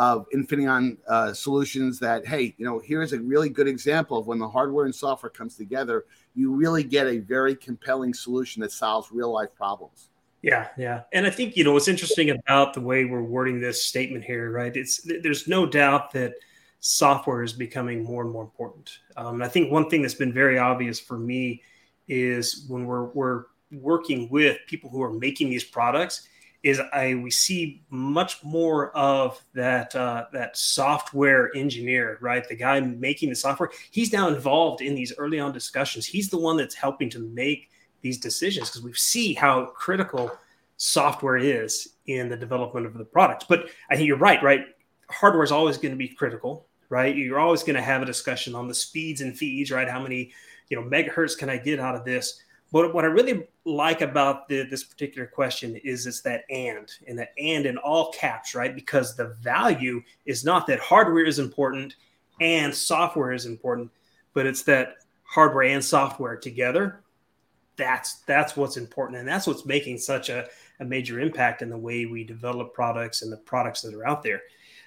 of 0.00 0.26
Infineon 0.30 0.96
uh, 1.08 1.30
solutions 1.34 1.98
that 1.98 2.26
hey, 2.26 2.54
you 2.56 2.64
know, 2.64 2.78
here's 2.78 3.12
a 3.12 3.20
really 3.20 3.50
good 3.50 3.68
example 3.68 4.16
of 4.16 4.26
when 4.26 4.38
the 4.38 4.48
hardware 4.48 4.86
and 4.86 4.94
software 4.94 5.28
comes 5.28 5.56
together, 5.56 6.06
you 6.34 6.50
really 6.50 6.82
get 6.82 7.06
a 7.06 7.18
very 7.18 7.54
compelling 7.54 8.14
solution 8.14 8.62
that 8.62 8.72
solves 8.72 9.12
real 9.12 9.30
life 9.30 9.54
problems. 9.54 10.08
Yeah, 10.40 10.68
yeah, 10.78 11.02
and 11.12 11.26
I 11.26 11.30
think 11.30 11.54
you 11.54 11.64
know 11.64 11.74
what's 11.74 11.86
interesting 11.86 12.30
about 12.30 12.72
the 12.72 12.80
way 12.80 13.04
we're 13.04 13.22
wording 13.22 13.60
this 13.60 13.84
statement 13.84 14.24
here, 14.24 14.50
right? 14.50 14.74
It's 14.74 15.06
there's 15.22 15.46
no 15.46 15.66
doubt 15.66 16.12
that 16.12 16.32
software 16.78 17.42
is 17.42 17.52
becoming 17.52 18.02
more 18.02 18.22
and 18.22 18.32
more 18.32 18.44
important. 18.44 19.00
Um, 19.18 19.42
I 19.42 19.48
think 19.48 19.70
one 19.70 19.90
thing 19.90 20.00
that's 20.00 20.14
been 20.14 20.32
very 20.32 20.58
obvious 20.58 20.98
for 20.98 21.18
me 21.18 21.62
is 22.08 22.64
when 22.68 22.86
we're 22.86 23.10
we're 23.10 23.44
working 23.70 24.30
with 24.30 24.56
people 24.66 24.88
who 24.88 25.02
are 25.02 25.12
making 25.12 25.50
these 25.50 25.64
products, 25.64 26.26
is 26.62 26.80
I 26.92 27.14
we 27.14 27.30
see 27.30 27.82
much 27.88 28.44
more 28.44 28.94
of 28.96 29.42
that 29.54 29.94
uh, 29.96 30.26
that 30.32 30.56
software 30.56 31.50
engineer, 31.56 32.18
right? 32.20 32.46
The 32.46 32.56
guy 32.56 32.80
making 32.80 33.30
the 33.30 33.36
software. 33.36 33.70
He's 33.90 34.12
now 34.12 34.28
involved 34.28 34.82
in 34.82 34.94
these 34.94 35.12
early 35.16 35.40
on 35.40 35.52
discussions. 35.52 36.04
He's 36.04 36.28
the 36.28 36.38
one 36.38 36.56
that's 36.56 36.74
helping 36.74 37.08
to 37.10 37.18
make 37.18 37.70
these 38.02 38.18
decisions 38.18 38.68
because 38.68 38.82
we 38.82 38.92
see 38.92 39.34
how 39.34 39.66
critical 39.66 40.30
software 40.76 41.36
is 41.36 41.96
in 42.06 42.28
the 42.28 42.36
development 42.36 42.86
of 42.86 42.94
the 42.94 43.04
products. 43.04 43.46
But 43.48 43.68
I 43.90 43.96
think 43.96 44.06
you're 44.06 44.16
right, 44.16 44.42
right? 44.42 44.66
Hardware 45.10 45.44
is 45.44 45.52
always 45.52 45.76
going 45.76 45.92
to 45.92 45.98
be 45.98 46.08
critical, 46.08 46.66
right? 46.88 47.14
You're 47.14 47.40
always 47.40 47.62
going 47.62 47.76
to 47.76 47.82
have 47.82 48.02
a 48.02 48.06
discussion 48.06 48.54
on 48.54 48.68
the 48.68 48.74
speeds 48.74 49.20
and 49.20 49.36
feeds, 49.36 49.70
right? 49.70 49.88
How 49.88 50.00
many, 50.00 50.32
you 50.68 50.80
know, 50.80 50.86
megahertz 50.88 51.36
can 51.36 51.50
I 51.50 51.58
get 51.58 51.80
out 51.80 51.94
of 51.94 52.04
this? 52.04 52.42
But 52.72 52.94
what 52.94 53.04
I 53.04 53.08
really 53.08 53.48
like 53.64 54.00
about 54.00 54.48
the, 54.48 54.62
this 54.62 54.84
particular 54.84 55.26
question 55.26 55.76
is 55.76 56.06
it's 56.06 56.20
that 56.22 56.44
and 56.50 56.90
and 57.06 57.18
that 57.18 57.32
and 57.38 57.66
in 57.66 57.76
all 57.78 58.12
caps, 58.12 58.54
right? 58.54 58.74
Because 58.74 59.16
the 59.16 59.28
value 59.42 60.02
is 60.24 60.44
not 60.44 60.66
that 60.68 60.78
hardware 60.78 61.24
is 61.24 61.38
important 61.38 61.96
and 62.40 62.74
software 62.74 63.32
is 63.32 63.46
important, 63.46 63.90
but 64.34 64.46
it's 64.46 64.62
that 64.62 64.96
hardware 65.24 65.64
and 65.64 65.84
software 65.84 66.36
together 66.36 67.02
that's 67.80 68.16
that's 68.26 68.56
what's 68.56 68.76
important 68.76 69.18
and 69.18 69.26
that's 69.26 69.46
what's 69.46 69.64
making 69.64 69.96
such 69.96 70.28
a, 70.28 70.46
a 70.80 70.84
major 70.84 71.18
impact 71.18 71.62
in 71.62 71.70
the 71.70 71.76
way 71.76 72.04
we 72.04 72.22
develop 72.22 72.74
products 72.74 73.22
and 73.22 73.32
the 73.32 73.36
products 73.38 73.80
that 73.80 73.94
are 73.94 74.06
out 74.06 74.22
there 74.22 74.42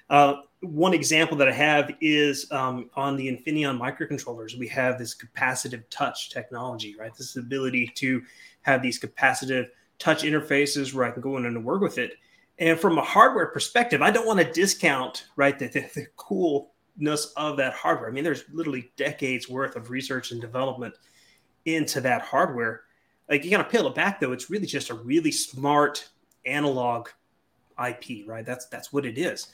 uh, 0.09 0.35
one 0.63 0.93
example 0.93 1.37
that 1.37 1.47
i 1.47 1.51
have 1.51 1.91
is 2.01 2.49
um, 2.51 2.89
on 2.95 3.15
the 3.15 3.27
infineon 3.27 3.77
microcontrollers 3.79 4.57
we 4.57 4.67
have 4.67 4.97
this 4.97 5.15
capacitive 5.15 5.83
touch 5.89 6.29
technology 6.29 6.95
right 6.99 7.13
this 7.15 7.35
ability 7.35 7.91
to 7.95 8.21
have 8.61 8.81
these 8.81 8.99
capacitive 8.99 9.67
touch 9.99 10.23
interfaces 10.23 10.93
where 10.93 11.05
i 11.05 11.11
can 11.11 11.21
go 11.21 11.37
in 11.37 11.45
and 11.45 11.63
work 11.63 11.81
with 11.81 11.97
it 11.97 12.13
and 12.59 12.79
from 12.79 12.97
a 12.97 13.03
hardware 13.03 13.47
perspective 13.47 14.01
i 14.01 14.11
don't 14.11 14.27
want 14.27 14.39
to 14.39 14.51
discount 14.51 15.25
right 15.35 15.59
the, 15.59 15.67
the, 15.67 15.81
the 15.95 16.05
coolness 16.17 17.33
of 17.37 17.57
that 17.57 17.73
hardware 17.73 18.09
i 18.09 18.11
mean 18.11 18.23
there's 18.23 18.45
literally 18.51 18.91
decades 18.95 19.49
worth 19.49 19.75
of 19.75 19.89
research 19.89 20.31
and 20.31 20.41
development 20.41 20.93
into 21.65 22.01
that 22.01 22.21
hardware. 22.21 22.81
Like 23.29 23.43
you 23.43 23.51
gotta 23.51 23.63
peel 23.69 23.87
it 23.87 23.95
back 23.95 24.19
though, 24.19 24.31
it's 24.31 24.49
really 24.49 24.65
just 24.65 24.89
a 24.89 24.95
really 24.95 25.31
smart 25.31 26.09
analog 26.45 27.09
IP, 27.83 28.27
right? 28.27 28.45
That's 28.45 28.65
that's 28.67 28.91
what 28.91 29.05
it 29.05 29.17
is. 29.17 29.47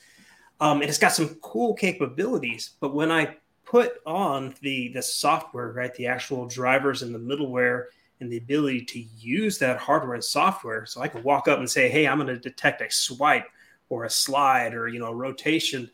Um, 0.59 0.81
and 0.81 0.89
it's 0.89 0.97
got 0.97 1.13
some 1.13 1.35
cool 1.41 1.73
capabilities. 1.73 2.71
But 2.79 2.93
when 2.93 3.11
I 3.11 3.37
put 3.65 3.93
on 4.05 4.55
the 4.61 4.89
the 4.89 5.01
software, 5.01 5.71
right, 5.71 5.93
the 5.95 6.07
actual 6.07 6.47
drivers 6.47 7.01
and 7.01 7.13
the 7.13 7.19
middleware 7.19 7.85
and 8.19 8.31
the 8.31 8.37
ability 8.37 8.83
to 8.83 8.99
use 8.99 9.57
that 9.59 9.77
hardware 9.77 10.15
and 10.15 10.23
software, 10.23 10.85
so 10.85 11.01
I 11.01 11.07
can 11.07 11.23
walk 11.23 11.47
up 11.47 11.59
and 11.59 11.69
say, 11.69 11.89
"Hey, 11.89 12.07
I'm 12.07 12.17
going 12.17 12.27
to 12.27 12.39
detect 12.39 12.81
a 12.81 12.91
swipe 12.91 13.47
or 13.89 14.03
a 14.03 14.09
slide 14.09 14.73
or 14.73 14.87
you 14.87 14.99
know 14.99 15.07
a 15.07 15.15
rotation." 15.15 15.89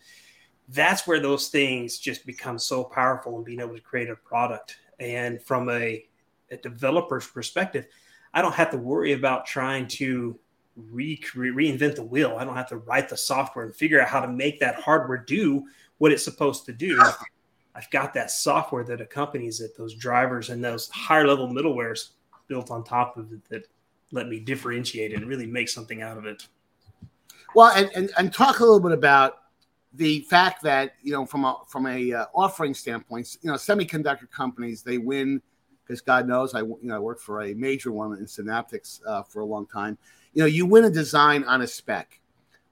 That's 0.70 1.06
where 1.06 1.20
those 1.20 1.50
things 1.50 2.00
just 2.00 2.26
become 2.26 2.58
so 2.58 2.84
powerful 2.84 3.36
and 3.36 3.46
being 3.46 3.60
able 3.60 3.76
to 3.76 3.82
create 3.82 4.10
a 4.10 4.16
product. 4.16 4.78
And 5.00 5.40
from 5.44 5.70
a, 5.70 6.04
a 6.50 6.58
developer's 6.58 7.28
perspective, 7.28 7.86
I 8.34 8.42
don't 8.42 8.56
have 8.56 8.72
to 8.72 8.78
worry 8.78 9.14
about 9.14 9.46
trying 9.46 9.88
to 9.90 10.40
re- 10.92 11.20
reinvent 11.36 11.96
the 11.96 12.04
wheel. 12.04 12.38
I 12.40 12.46
don't 12.46 12.56
have 12.56 12.70
to 12.70 12.78
write 12.78 13.10
the 13.10 13.18
software 13.18 13.66
and 13.66 13.76
figure 13.76 14.02
out 14.02 14.08
how 14.08 14.20
to 14.20 14.28
make 14.28 14.60
that 14.60 14.76
hardware 14.76 15.18
do 15.18 15.66
what 15.98 16.12
it's 16.12 16.24
supposed 16.24 16.66
to 16.66 16.74
do. 16.74 17.02
I've 17.76 17.90
got 17.92 18.14
that 18.14 18.32
software 18.32 18.84
that 18.86 19.02
accompanies 19.02 19.60
it, 19.60 19.78
those 19.78 19.96
drivers 19.96 20.50
and 20.50 20.64
those 20.64 20.90
higher 20.90 21.28
level 21.28 21.48
middlewares 21.48 22.10
built 22.48 22.72
on 22.72 22.84
top 22.84 23.18
of 23.18 23.32
it 23.34 23.48
that 23.50 23.68
let 24.12 24.28
me 24.28 24.40
differentiate 24.40 25.14
and 25.14 25.28
really 25.28 25.48
make 25.48 25.68
something 25.68 26.02
out 26.02 26.18
of 26.18 26.26
it. 26.26 26.48
Well, 27.54 27.72
and, 27.76 27.90
and, 27.96 28.12
and 28.18 28.34
talk 28.34 28.60
a 28.60 28.64
little 28.64 28.80
bit 28.80 28.92
about 28.92 29.40
the 29.94 30.22
fact 30.22 30.62
that 30.64 30.96
you 31.02 31.14
know 31.14 31.26
from 31.26 31.46
a 31.46 31.62
from 31.68 31.86
a 31.88 32.14
uh, 32.14 32.26
offering 32.34 32.74
standpoint, 32.74 33.38
you 33.42 33.50
know, 33.50 33.56
semiconductor 33.56 34.30
companies 34.30 34.82
they 34.82 34.98
win 34.98 35.42
because 35.86 36.02
God 36.02 36.28
knows 36.28 36.54
I 36.54 36.60
you 36.60 36.78
know 36.82 36.96
I 36.96 37.00
worked 37.00 37.22
for 37.22 37.44
a 37.44 37.54
major 37.54 37.92
one 37.92 38.18
in 38.18 38.26
Synaptics 38.26 39.02
uh, 39.08 39.24
for 39.24 39.42
a 39.42 39.46
long 39.46 39.66
time. 39.68 39.98
You 40.36 40.44
know, 40.44 40.48
you 40.48 40.66
win 40.66 40.86
a 40.86 40.90
design 40.90 41.44
on 41.46 41.62
a 41.62 41.68
spec, 41.68 42.20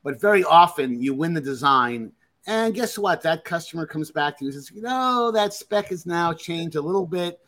but 0.03 0.21
very 0.21 0.43
often 0.43 1.01
you 1.01 1.15
win 1.15 1.33
the 1.33 1.41
design, 1.41 2.11
and 2.45 2.75
guess 2.75 2.97
what? 2.97 3.21
That 3.21 3.45
customer 3.45 3.87
comes 3.87 4.11
back 4.11 4.37
to 4.37 4.45
you 4.45 4.51
and 4.51 4.55
says, 4.55 4.69
you 4.69 4.81
know, 4.81 5.31
that 5.31 5.53
spec 5.53 5.87
has 5.87 6.05
now 6.05 6.33
changed 6.33 6.75
a 6.75 6.81
little 6.81 7.07
bit. 7.07 7.39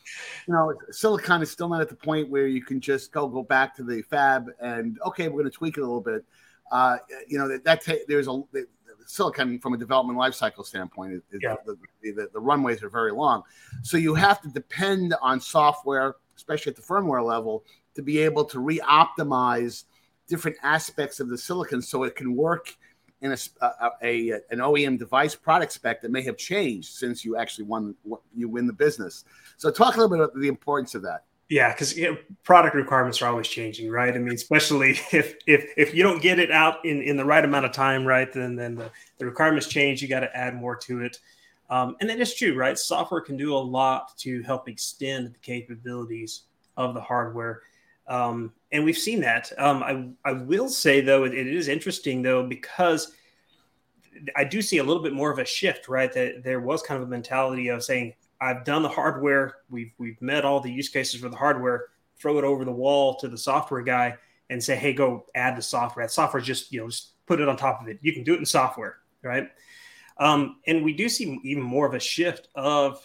You 0.47 0.53
know, 0.53 0.73
silicon 0.89 1.41
is 1.41 1.51
still 1.51 1.67
not 1.67 1.81
at 1.81 1.89
the 1.89 1.95
point 1.95 2.29
where 2.29 2.47
you 2.47 2.63
can 2.63 2.79
just 2.79 3.11
go 3.11 3.27
go 3.27 3.43
back 3.43 3.75
to 3.75 3.83
the 3.83 4.01
fab 4.03 4.47
and 4.61 4.97
okay, 5.05 5.27
we're 5.27 5.41
going 5.41 5.51
to 5.51 5.57
tweak 5.57 5.77
it 5.77 5.81
a 5.81 5.85
little 5.85 6.01
bit. 6.01 6.23
Uh, 6.71 6.97
you 7.27 7.37
know 7.37 7.47
that, 7.47 7.63
that 7.63 7.83
ta- 7.83 7.93
there's 8.07 8.27
a 8.27 8.41
silicon 9.05 9.59
from 9.59 9.73
a 9.73 9.77
development 9.77 10.17
lifecycle 10.17 10.65
standpoint 10.65 11.13
is, 11.13 11.21
is 11.31 11.39
yeah. 11.43 11.55
the, 11.65 11.77
the, 12.01 12.29
the, 12.33 12.39
runways 12.39 12.81
are 12.81 12.89
very 12.89 13.11
long 13.11 13.43
so 13.83 13.97
you 13.97 14.15
have 14.15 14.41
to 14.41 14.49
depend 14.49 15.13
on 15.21 15.39
software 15.39 16.15
especially 16.35 16.71
at 16.71 16.75
the 16.75 16.81
firmware 16.81 17.23
level 17.23 17.63
to 17.93 18.01
be 18.01 18.17
able 18.17 18.43
to 18.43 18.59
re-optimize 18.59 19.85
different 20.27 20.57
aspects 20.63 21.19
of 21.19 21.29
the 21.29 21.37
silicon 21.37 21.81
so 21.81 22.03
it 22.03 22.15
can 22.15 22.35
work 22.35 22.75
in 23.21 23.31
a, 23.31 23.37
a, 23.61 23.89
a, 24.03 24.31
an 24.51 24.59
OEM 24.59 24.99
device 24.99 25.35
product 25.35 25.71
spec 25.71 26.01
that 26.01 26.11
may 26.11 26.21
have 26.21 26.37
changed 26.37 26.93
since 26.93 27.23
you 27.23 27.37
actually 27.37 27.65
won 27.65 27.95
you 28.35 28.49
win 28.49 28.67
the 28.67 28.73
business. 28.73 29.23
So 29.57 29.71
talk 29.71 29.95
a 29.95 29.99
little 29.99 30.09
bit 30.09 30.23
about 30.23 30.39
the 30.39 30.47
importance 30.47 30.95
of 30.95 31.01
that. 31.03 31.23
Yeah, 31.47 31.71
because 31.71 31.95
you 31.95 32.11
know, 32.11 32.17
product 32.43 32.75
requirements 32.75 33.21
are 33.21 33.29
always 33.29 33.47
changing, 33.47 33.89
right? 33.91 34.13
I 34.13 34.17
mean, 34.17 34.33
especially 34.33 34.91
if 35.11 35.35
if 35.45 35.65
if 35.77 35.93
you 35.93 36.03
don't 36.03 36.21
get 36.21 36.39
it 36.39 36.51
out 36.51 36.83
in, 36.83 37.01
in 37.01 37.17
the 37.17 37.25
right 37.25 37.43
amount 37.43 37.65
of 37.65 37.71
time, 37.71 38.05
right, 38.05 38.31
then 38.31 38.55
then 38.55 38.75
the, 38.75 38.91
the 39.19 39.25
requirements 39.25 39.67
change. 39.67 40.01
You 40.01 40.07
got 40.07 40.21
to 40.21 40.35
add 40.35 40.55
more 40.55 40.75
to 40.77 41.01
it, 41.01 41.19
um, 41.69 41.95
and 42.01 42.09
that 42.09 42.19
is 42.19 42.33
true, 42.33 42.55
right? 42.55 42.77
Software 42.77 43.21
can 43.21 43.37
do 43.37 43.55
a 43.55 43.57
lot 43.57 44.17
to 44.19 44.41
help 44.41 44.67
extend 44.67 45.35
the 45.35 45.39
capabilities 45.39 46.43
of 46.77 46.95
the 46.95 47.01
hardware, 47.01 47.61
um, 48.07 48.53
and 48.71 48.83
we've 48.83 48.97
seen 48.97 49.21
that. 49.21 49.51
Um, 49.57 49.83
I 49.83 50.29
I 50.29 50.33
will 50.33 50.69
say 50.69 51.01
though, 51.01 51.23
it, 51.23 51.33
it 51.33 51.47
is 51.47 51.67
interesting 51.67 52.21
though 52.21 52.45
because 52.45 53.13
I 54.35 54.43
do 54.43 54.61
see 54.61 54.77
a 54.77 54.83
little 54.83 55.03
bit 55.03 55.13
more 55.13 55.31
of 55.31 55.39
a 55.39 55.45
shift, 55.45 55.87
right? 55.87 56.11
That 56.13 56.43
there 56.43 56.59
was 56.59 56.81
kind 56.81 57.01
of 57.01 57.07
a 57.07 57.11
mentality 57.11 57.69
of 57.69 57.83
saying 57.83 58.13
I've 58.39 58.63
done 58.63 58.83
the 58.83 58.89
hardware. 58.89 59.55
We've 59.69 59.91
we've 59.97 60.21
met 60.21 60.45
all 60.45 60.59
the 60.59 60.71
use 60.71 60.89
cases 60.89 61.19
for 61.19 61.29
the 61.29 61.35
hardware. 61.35 61.87
Throw 62.17 62.37
it 62.37 62.43
over 62.43 62.63
the 62.63 62.71
wall 62.71 63.15
to 63.15 63.27
the 63.27 63.37
software 63.37 63.81
guy 63.81 64.15
and 64.49 64.63
say, 64.63 64.75
"Hey, 64.75 64.93
go 64.93 65.25
add 65.35 65.57
the 65.57 65.61
software." 65.61 66.05
That 66.05 66.11
software 66.11 66.41
just 66.41 66.71
you 66.71 66.81
know 66.81 66.87
just 66.87 67.25
put 67.25 67.39
it 67.39 67.49
on 67.49 67.57
top 67.57 67.81
of 67.81 67.87
it. 67.87 67.99
You 68.01 68.13
can 68.13 68.23
do 68.23 68.33
it 68.33 68.39
in 68.39 68.45
software, 68.45 68.97
right? 69.23 69.49
Um, 70.17 70.57
and 70.67 70.83
we 70.83 70.93
do 70.93 71.09
see 71.09 71.39
even 71.43 71.63
more 71.63 71.85
of 71.85 71.93
a 71.93 71.99
shift 71.99 72.47
of 72.55 73.01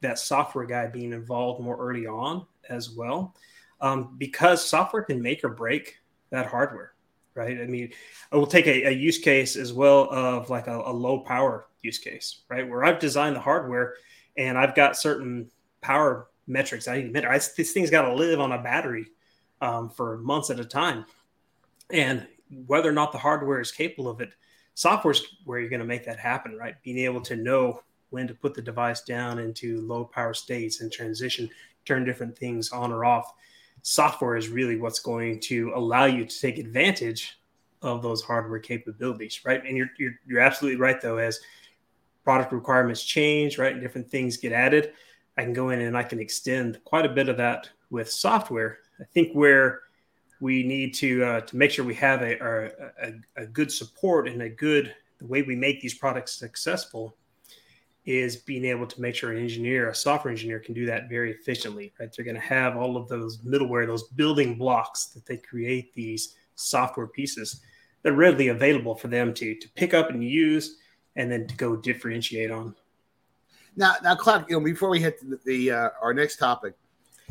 that 0.00 0.18
software 0.18 0.66
guy 0.66 0.86
being 0.88 1.12
involved 1.12 1.62
more 1.62 1.76
early 1.76 2.06
on 2.06 2.46
as 2.68 2.90
well, 2.90 3.34
um, 3.80 4.16
because 4.18 4.64
software 4.64 5.02
can 5.02 5.22
make 5.22 5.44
or 5.44 5.48
break 5.48 5.96
that 6.30 6.46
hardware, 6.46 6.92
right? 7.34 7.60
I 7.60 7.66
mean, 7.66 7.90
I 8.32 8.36
will 8.36 8.46
take 8.46 8.66
a, 8.66 8.88
a 8.88 8.90
use 8.90 9.18
case 9.18 9.56
as 9.56 9.72
well 9.72 10.08
of 10.10 10.50
like 10.50 10.66
a, 10.66 10.76
a 10.76 10.92
low 10.92 11.20
power 11.20 11.66
use 11.82 11.98
case, 11.98 12.42
right, 12.48 12.68
where 12.68 12.84
I've 12.84 12.98
designed 12.98 13.36
the 13.36 13.40
hardware 13.40 13.94
and 14.36 14.56
I've 14.58 14.74
got 14.74 14.96
certain 14.96 15.50
power 15.80 16.28
metrics 16.46 16.88
I 16.88 16.96
need 16.96 17.04
to 17.04 17.10
measure. 17.10 17.52
this 17.56 17.72
thing's 17.72 17.90
got 17.90 18.02
to 18.02 18.14
live 18.14 18.40
on 18.40 18.52
a 18.52 18.62
battery 18.62 19.06
um, 19.60 19.90
for 19.90 20.18
months 20.18 20.50
at 20.50 20.60
a 20.60 20.64
time, 20.64 21.04
and 21.90 22.26
whether 22.66 22.88
or 22.88 22.92
not 22.92 23.12
the 23.12 23.18
hardware 23.18 23.60
is 23.60 23.70
capable 23.70 24.08
of 24.08 24.20
it, 24.20 24.34
software's 24.74 25.36
where 25.44 25.60
you're 25.60 25.70
going 25.70 25.80
to 25.80 25.86
make 25.86 26.04
that 26.04 26.18
happen, 26.18 26.56
right? 26.56 26.82
Being 26.82 26.98
able 26.98 27.20
to 27.22 27.36
know 27.36 27.82
when 28.10 28.26
to 28.26 28.34
put 28.34 28.54
the 28.54 28.62
device 28.62 29.02
down 29.02 29.38
into 29.38 29.80
low 29.82 30.04
power 30.04 30.34
states 30.34 30.80
and 30.80 30.90
transition, 30.90 31.48
turn 31.84 32.04
different 32.04 32.36
things 32.36 32.70
on 32.70 32.92
or 32.92 33.04
off. 33.04 33.32
Software 33.82 34.36
is 34.36 34.48
really 34.48 34.76
what's 34.76 35.00
going 35.00 35.40
to 35.40 35.72
allow 35.74 36.04
you 36.04 36.24
to 36.24 36.40
take 36.40 36.58
advantage 36.58 37.38
of 37.82 38.02
those 38.02 38.22
hardware 38.22 38.58
capabilities, 38.58 39.40
right? 39.44 39.64
And 39.64 39.76
you're 39.76 39.90
you're, 39.98 40.12
you're 40.26 40.40
absolutely 40.40 40.80
right 40.80 41.00
though, 41.00 41.16
as 41.16 41.40
product 42.24 42.52
requirements 42.52 43.04
change, 43.04 43.58
right? 43.58 43.72
And 43.72 43.80
different 43.80 44.10
things 44.10 44.36
get 44.36 44.52
added. 44.52 44.92
I 45.36 45.42
can 45.42 45.52
go 45.52 45.70
in 45.70 45.80
and 45.80 45.96
I 45.96 46.02
can 46.02 46.20
extend 46.20 46.80
quite 46.84 47.06
a 47.06 47.10
bit 47.10 47.28
of 47.28 47.36
that 47.38 47.70
with 47.90 48.10
software. 48.10 48.78
I 49.00 49.04
think 49.04 49.32
where 49.32 49.80
we 50.40 50.62
need 50.62 50.94
to 50.94 51.24
uh, 51.24 51.40
to 51.42 51.56
make 51.56 51.70
sure 51.70 51.84
we 51.84 51.94
have 51.94 52.22
a, 52.22 52.72
a, 53.02 53.42
a 53.42 53.46
good 53.46 53.72
support 53.72 54.28
and 54.28 54.42
a 54.42 54.48
good 54.48 54.94
the 55.18 55.26
way 55.26 55.42
we 55.42 55.54
make 55.54 55.80
these 55.80 55.94
products 55.94 56.32
successful 56.32 57.16
is 58.04 58.36
being 58.36 58.64
able 58.64 58.86
to 58.86 59.00
make 59.00 59.14
sure 59.14 59.30
an 59.30 59.38
engineer, 59.38 59.88
a 59.88 59.94
software 59.94 60.30
engineer, 60.30 60.58
can 60.58 60.74
do 60.74 60.86
that 60.86 61.08
very 61.08 61.30
efficiently. 61.32 61.92
Right? 62.00 62.10
They're 62.14 62.24
going 62.24 62.34
to 62.34 62.40
have 62.40 62.76
all 62.76 62.96
of 62.96 63.08
those 63.08 63.38
middleware, 63.38 63.86
those 63.86 64.08
building 64.08 64.56
blocks 64.56 65.06
that 65.06 65.26
they 65.26 65.36
create 65.36 65.94
these 65.94 66.36
software 66.54 67.06
pieces 67.06 67.60
that 68.02 68.12
are 68.12 68.16
readily 68.16 68.48
available 68.48 68.94
for 68.94 69.08
them 69.08 69.34
to 69.34 69.54
to 69.54 69.68
pick 69.70 69.94
up 69.94 70.10
and 70.10 70.24
use, 70.24 70.78
and 71.16 71.30
then 71.30 71.46
to 71.46 71.56
go 71.56 71.76
differentiate 71.76 72.50
on. 72.50 72.74
Now, 73.76 73.94
now, 74.02 74.14
Clark, 74.14 74.50
you 74.50 74.58
know, 74.58 74.64
before 74.64 74.88
we 74.88 75.00
hit 75.00 75.20
the, 75.20 75.38
the 75.44 75.70
uh, 75.70 75.88
our 76.02 76.12
next 76.12 76.36
topic, 76.36 76.74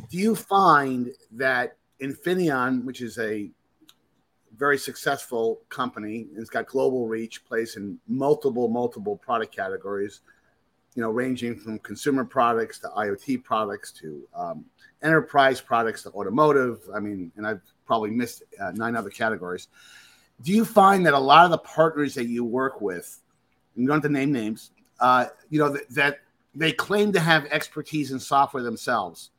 do 0.10 0.18
you 0.18 0.36
find 0.36 1.12
that 1.32 1.78
Infineon, 2.02 2.86
which 2.86 3.02
is 3.02 3.18
a 3.20 3.52
very 4.56 4.78
successful 4.78 5.62
company, 5.70 6.28
it's 6.36 6.50
got 6.50 6.68
global 6.68 7.08
reach, 7.08 7.46
plays 7.46 7.76
in 7.76 7.98
multiple, 8.08 8.68
multiple 8.68 9.18
product 9.18 9.56
categories, 9.56 10.22
you 10.96 11.02
know, 11.02 11.10
ranging 11.10 11.56
from 11.56 11.80
consumer 11.80 12.26
products 12.26 12.80
to 12.80 12.88
IoT 12.90 13.44
products 13.44 13.92
to 13.94 14.28
um, 14.36 14.66
enterprise 15.02 15.62
products 15.62 16.04
to 16.04 16.10
automotive. 16.10 16.80
I 16.94 17.00
mean, 17.00 17.32
and 17.38 17.46
I've 17.46 17.62
probably 17.86 18.12
missed 18.12 18.44
uh, 18.62 18.72
nine 18.72 18.96
other 18.96 19.10
categories. 19.10 19.68
Do 20.42 20.52
you 20.52 20.66
find 20.66 21.06
that 21.06 21.14
a 21.14 21.20
lot 21.20 21.46
of 21.46 21.52
the 21.52 21.58
partners 21.60 22.16
that 22.16 22.26
you 22.26 22.44
work 22.44 22.82
with, 22.82 23.20
you 23.76 23.86
don't 23.88 23.98
have 23.98 24.04
to 24.04 24.10
name 24.10 24.32
names, 24.32 24.72
uh, 25.00 25.26
you 25.50 25.60
know, 25.60 25.70
that, 25.70 25.90
that 25.90 26.20
they 26.56 26.72
claim 26.72 27.12
to 27.14 27.20
have 27.20 27.46
expertise 27.46 28.12
in 28.12 28.20
software 28.20 28.64
themselves, 28.64 29.32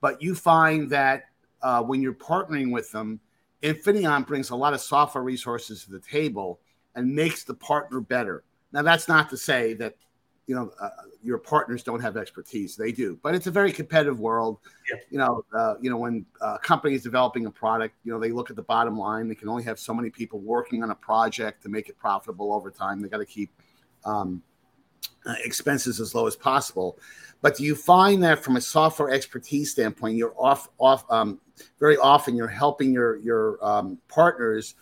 but 0.00 0.22
you 0.22 0.34
find 0.34 0.88
that 0.90 1.24
uh, 1.62 1.82
when 1.82 2.00
you're 2.02 2.14
partnering 2.14 2.72
with 2.72 2.90
them, 2.92 3.20
Infineon 3.62 4.26
brings 4.26 4.50
a 4.50 4.56
lot 4.56 4.74
of 4.74 4.80
software 4.80 5.22
resources 5.22 5.84
to 5.84 5.90
the 5.90 6.00
table 6.00 6.60
and 6.94 7.14
makes 7.14 7.44
the 7.44 7.54
partner 7.54 8.00
better. 8.00 8.42
Now, 8.72 8.82
that's 8.82 9.08
not 9.08 9.30
to 9.30 9.36
say 9.36 9.74
that 9.74 9.94
you 10.52 10.58
know 10.58 10.70
uh, 10.82 10.90
your 11.22 11.38
partners 11.38 11.82
don't 11.82 12.00
have 12.00 12.18
expertise; 12.18 12.76
they 12.76 12.92
do. 12.92 13.18
But 13.22 13.34
it's 13.34 13.46
a 13.46 13.50
very 13.50 13.72
competitive 13.72 14.20
world. 14.20 14.58
Yeah. 14.90 15.00
You 15.10 15.18
know, 15.18 15.44
uh, 15.54 15.74
you 15.80 15.88
know 15.88 15.96
when 15.96 16.26
a 16.42 16.58
company 16.58 16.94
is 16.94 17.02
developing 17.02 17.46
a 17.46 17.50
product, 17.50 17.94
you 18.04 18.12
know 18.12 18.20
they 18.20 18.32
look 18.32 18.50
at 18.50 18.56
the 18.56 18.62
bottom 18.62 18.98
line. 18.98 19.28
They 19.28 19.34
can 19.34 19.48
only 19.48 19.62
have 19.62 19.78
so 19.78 19.94
many 19.94 20.10
people 20.10 20.40
working 20.40 20.82
on 20.82 20.90
a 20.90 20.94
project 20.94 21.62
to 21.62 21.70
make 21.70 21.88
it 21.88 21.98
profitable 21.98 22.52
over 22.52 22.70
time. 22.70 23.00
They 23.00 23.08
got 23.08 23.18
to 23.18 23.24
keep 23.24 23.50
um, 24.04 24.42
uh, 25.24 25.36
expenses 25.42 26.00
as 26.00 26.14
low 26.14 26.26
as 26.26 26.36
possible. 26.36 26.98
But 27.40 27.56
do 27.56 27.64
you 27.64 27.74
find 27.74 28.22
that 28.22 28.44
from 28.44 28.56
a 28.56 28.60
software 28.60 29.08
expertise 29.08 29.70
standpoint, 29.70 30.16
you're 30.16 30.34
off 30.36 30.68
off 30.78 31.10
um, 31.10 31.40
very 31.80 31.96
often 31.96 32.36
you're 32.36 32.46
helping 32.46 32.92
your 32.92 33.16
your 33.16 33.58
um, 33.64 33.96
partners 34.06 34.74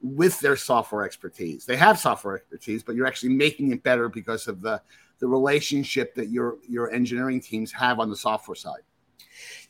with 0.00 0.40
their 0.40 0.56
software 0.56 1.04
expertise. 1.04 1.66
They 1.66 1.76
have 1.76 1.98
software 1.98 2.36
expertise, 2.36 2.82
but 2.82 2.94
you're 2.94 3.06
actually 3.06 3.34
making 3.34 3.70
it 3.72 3.82
better 3.82 4.08
because 4.08 4.48
of 4.48 4.62
the 4.62 4.80
the 5.20 5.26
relationship 5.26 6.14
that 6.14 6.28
your 6.28 6.56
your 6.68 6.90
engineering 6.90 7.40
teams 7.40 7.72
have 7.72 8.00
on 8.00 8.10
the 8.10 8.16
software 8.16 8.54
side. 8.54 8.82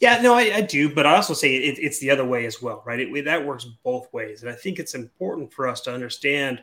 Yeah, 0.00 0.21
no, 0.23 0.35
I, 0.35 0.57
I 0.57 0.61
do, 0.62 0.92
but 0.95 1.07
I 1.07 1.14
also 1.14 1.35
say 1.35 1.54
it, 1.54 1.78
it's 1.78 1.99
the 1.99 2.11
other 2.11 2.25
way 2.25 2.47
as 2.47 2.62
well, 2.62 2.83
right? 2.87 2.99
It, 2.99 3.25
that 3.26 3.45
works 3.45 3.66
both 3.85 4.12
ways, 4.12 4.42
and 4.42 4.50
I 4.50 4.54
think 4.54 4.78
it's 4.78 4.95
important 4.95 5.52
for 5.52 5.69
us 5.69 5.83
to 5.83 5.95
understand 5.95 6.62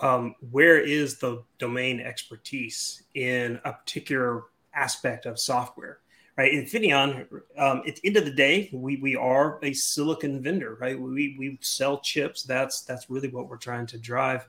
um, 0.00 0.34
where 0.50 0.78
is 0.78 1.18
the 1.18 1.42
domain 1.58 2.00
expertise 2.00 3.02
in 3.14 3.58
a 3.64 3.72
particular 3.72 4.44
aspect 4.74 5.26
of 5.26 5.38
software 5.38 6.00
right? 6.38 6.52
Infineon, 6.52 7.26
um, 7.58 7.82
at 7.86 7.96
the 7.96 8.00
end 8.04 8.16
of 8.16 8.24
the 8.24 8.30
day, 8.30 8.70
we 8.72 8.96
we 8.96 9.16
are 9.16 9.58
a 9.62 9.72
silicon 9.74 10.40
vendor, 10.40 10.78
right? 10.80 10.98
We 10.98 11.34
we 11.36 11.58
sell 11.60 11.98
chips. 11.98 12.44
That's 12.44 12.82
that's 12.82 13.10
really 13.10 13.28
what 13.28 13.48
we're 13.48 13.56
trying 13.56 13.86
to 13.88 13.98
drive 13.98 14.46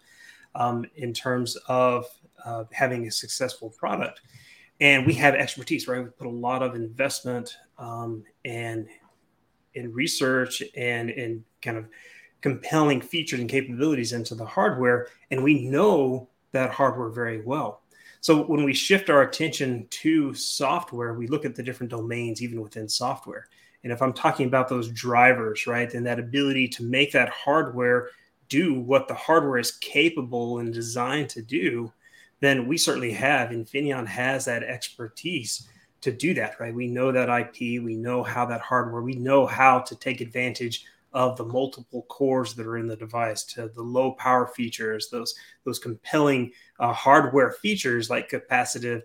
um, 0.56 0.86
in 0.96 1.14
terms 1.14 1.58
of 1.68 2.06
uh, 2.46 2.64
having 2.72 3.08
a 3.08 3.12
successful 3.12 3.70
product. 3.70 4.22
And 4.82 5.06
we 5.06 5.14
have 5.16 5.36
expertise, 5.36 5.88
right? 5.88 6.04
We 6.04 6.10
put 6.10 6.28
a 6.28 6.30
lot 6.30 6.64
of 6.64 6.76
investment 6.76 7.58
um, 7.78 8.24
and 8.46 8.88
in 9.74 9.94
research 9.94 10.64
and 10.76 11.10
in 11.10 11.44
kind 11.62 11.78
of 11.78 11.88
compelling 12.42 13.02
features 13.02 13.40
and 13.40 13.50
capabilities 13.50 14.14
into 14.14 14.36
the 14.36 14.46
hardware, 14.46 15.08
and 15.32 15.44
we 15.44 15.68
know 15.68 16.30
that 16.52 16.72
hardware 16.72 17.10
very 17.10 17.42
well. 17.42 17.82
So 18.22 18.44
when 18.44 18.64
we 18.64 18.74
shift 18.74 19.10
our 19.10 19.22
attention 19.22 19.88
to 19.90 20.34
software, 20.34 21.14
we 21.14 21.28
look 21.28 21.46
at 21.46 21.56
the 21.56 21.64
different 21.64 21.92
domains 21.92 22.42
even 22.42 22.62
within 22.62 22.88
software. 22.90 23.48
And 23.84 23.94
if 23.94 24.02
I'm 24.02 24.14
talking 24.14 24.48
about 24.48 24.68
those 24.68 24.90
drivers, 24.90 25.68
right, 25.68 25.94
and 25.94 26.06
that 26.06 26.20
ability 26.20 26.68
to 26.70 26.84
make 26.84 27.14
that 27.14 27.30
hardware 27.30 28.10
do 28.50 28.74
what 28.74 29.08
the 29.08 29.14
hardware 29.14 29.58
is 29.58 29.72
capable 29.72 30.60
and 30.60 30.74
designed 30.74 31.30
to 31.30 31.42
do, 31.42 31.92
then 32.40 32.68
we 32.68 32.78
certainly 32.78 33.12
have. 33.12 33.50
Infineon 33.50 34.06
has 34.08 34.46
that 34.46 34.64
expertise 34.64 35.68
to 36.02 36.12
do 36.12 36.34
that, 36.34 36.60
right? 36.60 36.74
We 36.74 36.88
know 36.88 37.12
that 37.12 37.30
IP, 37.30 37.84
we 37.84 37.96
know 37.96 38.24
how 38.24 38.46
that 38.46 38.62
hardware, 38.62 39.02
we 39.02 39.14
know 39.14 39.46
how 39.46 39.80
to 39.80 39.96
take 39.96 40.22
advantage 40.22 40.86
of 41.12 41.38
the 41.38 41.46
multiple 41.46 42.04
cores 42.04 42.54
that 42.54 42.68
are 42.68 42.78
in 42.78 42.88
the 42.88 42.96
device 42.96 43.44
to 43.44 43.68
the 43.70 43.82
low 43.82 44.12
power 44.12 44.48
features, 44.48 45.10
those 45.10 45.34
those 45.66 45.80
compelling 45.80 46.52
uh, 46.80 46.94
hardware 46.94 47.52
features 47.52 48.10
like 48.10 48.30
capacitive 48.30 49.02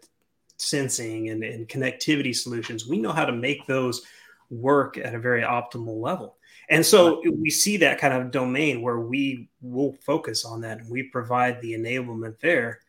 sensing 0.56 1.30
and, 1.30 1.42
and 1.42 1.68
connectivity 1.68 2.34
solutions. 2.34 2.86
We 2.86 2.98
know 2.98 3.12
how 3.12 3.24
to 3.24 3.32
make 3.32 3.66
those 3.66 4.02
work 4.50 4.98
at 4.98 5.14
a 5.14 5.18
very 5.18 5.42
optimal 5.42 6.00
level. 6.00 6.36
And 6.70 6.84
so 6.84 7.22
we 7.38 7.50
see 7.50 7.76
that 7.78 7.98
kind 7.98 8.14
of 8.14 8.30
domain 8.30 8.80
where 8.80 9.00
we 9.00 9.48
will 9.60 9.94
focus 10.04 10.44
on 10.44 10.60
that 10.62 10.78
and 10.78 10.90
we 10.90 11.04
provide 11.04 11.60
the 11.60 11.74
enablement 11.74 12.40
there. 12.40 12.80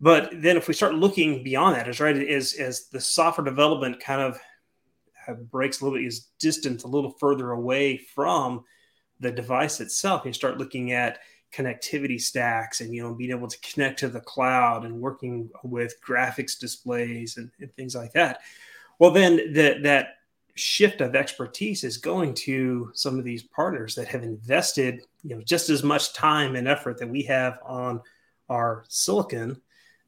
But 0.00 0.30
then 0.32 0.56
if 0.56 0.66
we 0.66 0.74
start 0.74 0.94
looking 0.94 1.42
beyond 1.42 1.76
that, 1.76 1.88
as 1.88 2.00
right, 2.00 2.16
as, 2.16 2.54
as 2.54 2.88
the 2.88 3.00
software 3.00 3.44
development 3.44 4.00
kind 4.00 4.20
of 4.20 4.40
uh, 5.28 5.34
breaks 5.34 5.80
a 5.80 5.84
little 5.84 5.98
bit 5.98 6.06
is 6.06 6.28
distant 6.38 6.84
a 6.84 6.88
little 6.88 7.10
further 7.20 7.50
away 7.52 7.98
from 7.98 8.64
the 9.20 9.30
device 9.30 9.80
itself 9.80 10.24
you 10.24 10.32
start 10.32 10.56
looking 10.56 10.92
at 10.92 11.18
connectivity 11.52 12.20
stacks 12.20 12.80
and 12.80 12.94
you 12.94 13.02
know 13.02 13.14
being 13.14 13.30
able 13.30 13.48
to 13.48 13.58
connect 13.60 13.98
to 13.98 14.08
the 14.08 14.20
cloud 14.20 14.84
and 14.84 15.00
working 15.00 15.50
with 15.64 16.00
graphics 16.06 16.58
displays 16.58 17.36
and, 17.36 17.50
and 17.60 17.74
things 17.74 17.94
like 17.94 18.12
that. 18.12 18.40
Well 18.98 19.10
then 19.10 19.52
that 19.54 19.82
that 19.82 20.14
shift 20.54 21.00
of 21.00 21.16
expertise 21.16 21.84
is 21.84 21.96
going 21.96 22.34
to 22.34 22.90
some 22.94 23.18
of 23.18 23.24
these 23.24 23.42
partners 23.42 23.94
that 23.94 24.08
have 24.08 24.22
invested 24.22 25.02
you 25.22 25.34
know 25.34 25.42
just 25.42 25.70
as 25.70 25.82
much 25.82 26.12
time 26.12 26.54
and 26.54 26.68
effort 26.68 26.98
that 26.98 27.08
we 27.08 27.22
have 27.22 27.58
on 27.64 28.00
our 28.48 28.84
silicon 28.88 29.60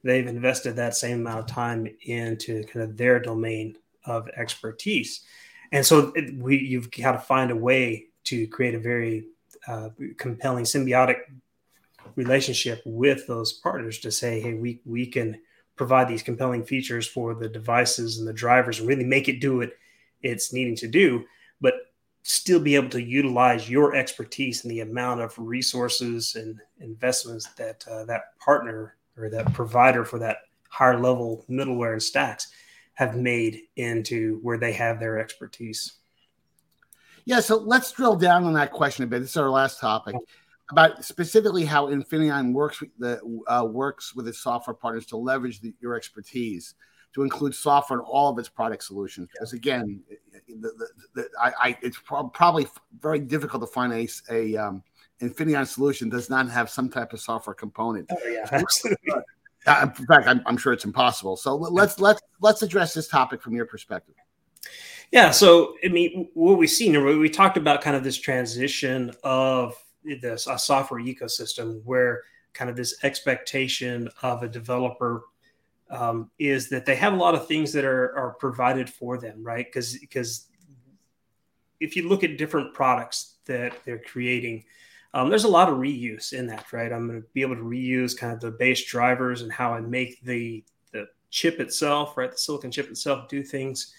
they've 0.02 0.26
invested 0.26 0.76
that 0.76 0.96
same 0.96 1.20
amount 1.20 1.40
of 1.40 1.46
time 1.46 1.88
into 2.02 2.64
kind 2.64 2.84
of 2.84 2.96
their 2.96 3.20
domain 3.20 3.76
of 4.04 4.28
expertise. 4.36 5.22
And 5.70 5.84
so 5.84 6.12
it, 6.14 6.36
we, 6.36 6.58
you've 6.58 6.90
got 6.90 7.12
to 7.12 7.18
find 7.18 7.50
a 7.50 7.56
way 7.56 8.06
to 8.24 8.46
create 8.48 8.74
a 8.74 8.80
very 8.80 9.26
uh, 9.66 9.90
compelling 10.18 10.64
symbiotic 10.64 11.16
relationship 12.16 12.82
with 12.84 13.26
those 13.26 13.54
partners 13.54 13.98
to 14.00 14.10
say, 14.10 14.40
hey, 14.40 14.54
we, 14.54 14.80
we 14.84 15.06
can 15.06 15.40
provide 15.76 16.08
these 16.08 16.22
compelling 16.22 16.64
features 16.64 17.06
for 17.06 17.34
the 17.34 17.48
devices 17.48 18.18
and 18.18 18.28
the 18.28 18.32
drivers 18.32 18.78
and 18.78 18.88
really 18.88 19.04
make 19.04 19.28
it 19.28 19.40
do 19.40 19.58
what 19.58 19.72
it's 20.22 20.52
needing 20.52 20.76
to 20.76 20.88
do, 20.88 21.24
but 21.60 21.74
still 22.22 22.60
be 22.60 22.76
able 22.76 22.90
to 22.90 23.02
utilize 23.02 23.70
your 23.70 23.94
expertise 23.94 24.62
and 24.62 24.70
the 24.70 24.80
amount 24.80 25.20
of 25.20 25.34
resources 25.38 26.36
and 26.36 26.60
investments 26.80 27.48
that 27.54 27.84
uh, 27.88 28.04
that 28.04 28.38
partner 28.38 28.96
or 29.16 29.28
that 29.30 29.52
provider 29.52 30.04
for 30.04 30.18
that 30.18 30.38
higher 30.68 30.98
level 30.98 31.44
middleware 31.50 31.92
and 31.92 32.02
stacks 32.02 32.48
have 32.94 33.16
made 33.16 33.62
into 33.76 34.38
where 34.42 34.58
they 34.58 34.72
have 34.72 35.00
their 35.00 35.18
expertise. 35.18 35.94
Yeah, 37.24 37.40
so 37.40 37.56
let's 37.56 37.92
drill 37.92 38.16
down 38.16 38.44
on 38.44 38.52
that 38.54 38.72
question 38.72 39.04
a 39.04 39.06
bit. 39.06 39.20
This 39.20 39.30
is 39.30 39.36
our 39.36 39.50
last 39.50 39.80
topic 39.80 40.16
about 40.70 41.04
specifically 41.04 41.64
how 41.64 41.86
Infineon 41.86 42.52
works 42.52 42.80
with 42.80 42.90
the 42.98 43.20
uh, 43.46 43.64
works 43.64 44.14
with 44.14 44.26
its 44.26 44.40
software 44.40 44.74
partners 44.74 45.06
to 45.06 45.16
leverage 45.16 45.60
the, 45.60 45.74
your 45.80 45.94
expertise 45.94 46.74
to 47.14 47.22
include 47.22 47.54
software 47.54 47.98
in 47.98 48.04
all 48.04 48.30
of 48.30 48.38
its 48.38 48.48
product 48.48 48.82
solutions. 48.82 49.28
Because 49.32 49.52
again, 49.52 50.00
the, 50.48 50.72
the, 50.78 50.88
the, 51.14 51.28
I, 51.40 51.52
I, 51.60 51.78
it's 51.82 51.98
pro- 51.98 52.28
probably 52.28 52.66
very 53.00 53.20
difficult 53.20 53.62
to 53.62 53.66
find 53.66 53.92
a, 53.92 54.08
a 54.30 54.56
um, 54.56 54.82
Infineon 55.22 55.66
solution 55.66 56.08
does 56.08 56.28
not 56.28 56.48
have 56.50 56.68
some 56.68 56.90
type 56.90 57.12
of 57.12 57.20
software 57.20 57.54
component. 57.54 58.10
Oh 58.10 58.28
yeah, 58.28 58.48
absolutely. 58.50 59.12
Uh, 59.64 59.86
in 59.96 60.06
fact, 60.06 60.26
I'm, 60.26 60.42
I'm, 60.44 60.56
sure 60.56 60.72
it's 60.72 60.84
impossible. 60.84 61.36
So 61.36 61.54
let's 61.54 62.00
let's 62.00 62.20
let's 62.40 62.62
address 62.62 62.94
this 62.94 63.06
topic 63.06 63.40
from 63.40 63.54
your 63.54 63.64
perspective. 63.64 64.16
Yeah. 65.12 65.30
So 65.30 65.76
I 65.84 65.88
mean, 65.88 66.30
what 66.34 66.58
we've 66.58 66.68
seen, 66.68 67.20
we 67.20 67.30
talked 67.30 67.56
about 67.56 67.80
kind 67.80 67.94
of 67.94 68.02
this 68.02 68.16
transition 68.16 69.12
of 69.22 69.80
this 70.20 70.48
a 70.48 70.58
software 70.58 71.00
ecosystem 71.00 71.80
where 71.84 72.22
kind 72.54 72.68
of 72.70 72.74
this 72.74 73.04
expectation 73.04 74.08
of 74.22 74.42
a 74.42 74.48
developer 74.48 75.26
um, 75.90 76.30
is 76.38 76.68
that 76.70 76.86
they 76.86 76.96
have 76.96 77.12
a 77.12 77.16
lot 77.16 77.34
of 77.34 77.46
things 77.46 77.72
that 77.72 77.84
are, 77.84 78.16
are 78.16 78.34
provided 78.40 78.88
for 78.90 79.18
them, 79.18 79.44
right? 79.44 79.66
Because 79.66 79.96
because 79.98 80.48
if 81.80 81.96
you 81.96 82.08
look 82.08 82.24
at 82.24 82.38
different 82.38 82.74
products 82.74 83.36
that 83.44 83.74
they're 83.84 83.98
creating, 83.98 84.64
um, 85.14 85.28
there's 85.28 85.44
a 85.44 85.48
lot 85.48 85.68
of 85.68 85.78
reuse 85.78 86.32
in 86.32 86.46
that, 86.46 86.72
right? 86.72 86.92
I'm 86.92 87.06
going 87.06 87.20
to 87.20 87.28
be 87.34 87.42
able 87.42 87.56
to 87.56 87.62
reuse 87.62 88.16
kind 88.16 88.32
of 88.32 88.40
the 88.40 88.50
base 88.50 88.84
drivers 88.84 89.42
and 89.42 89.52
how 89.52 89.72
I 89.74 89.80
make 89.80 90.22
the 90.22 90.64
the 90.92 91.06
chip 91.30 91.60
itself, 91.60 92.16
right? 92.16 92.30
The 92.30 92.38
silicon 92.38 92.70
chip 92.70 92.88
itself 92.90 93.28
do 93.28 93.42
things 93.42 93.94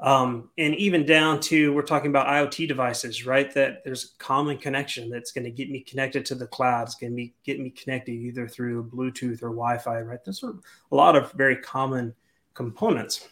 um, 0.00 0.48
and 0.56 0.74
even 0.76 1.04
down 1.04 1.40
to 1.40 1.74
we're 1.74 1.82
talking 1.82 2.08
about 2.08 2.26
IoT 2.26 2.66
devices, 2.66 3.26
right? 3.26 3.52
That 3.52 3.84
there's 3.84 4.14
a 4.14 4.18
common 4.18 4.56
connection 4.56 5.10
that's 5.10 5.30
going 5.30 5.44
to 5.44 5.50
get 5.50 5.70
me 5.70 5.80
connected 5.80 6.24
to 6.26 6.34
the 6.34 6.46
cloud. 6.46 6.84
It's 6.84 6.94
going 6.94 7.12
to 7.12 7.16
be 7.16 7.34
get 7.44 7.60
me 7.60 7.68
connected 7.68 8.12
either 8.12 8.48
through 8.48 8.88
Bluetooth 8.88 9.42
or 9.42 9.50
Wi-Fi, 9.50 10.00
right? 10.00 10.18
There's 10.24 10.40
sort 10.40 10.54
of 10.54 10.64
a 10.90 10.96
lot 10.96 11.16
of 11.16 11.32
very 11.32 11.56
common 11.56 12.14
components, 12.54 13.28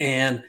and 0.00 0.42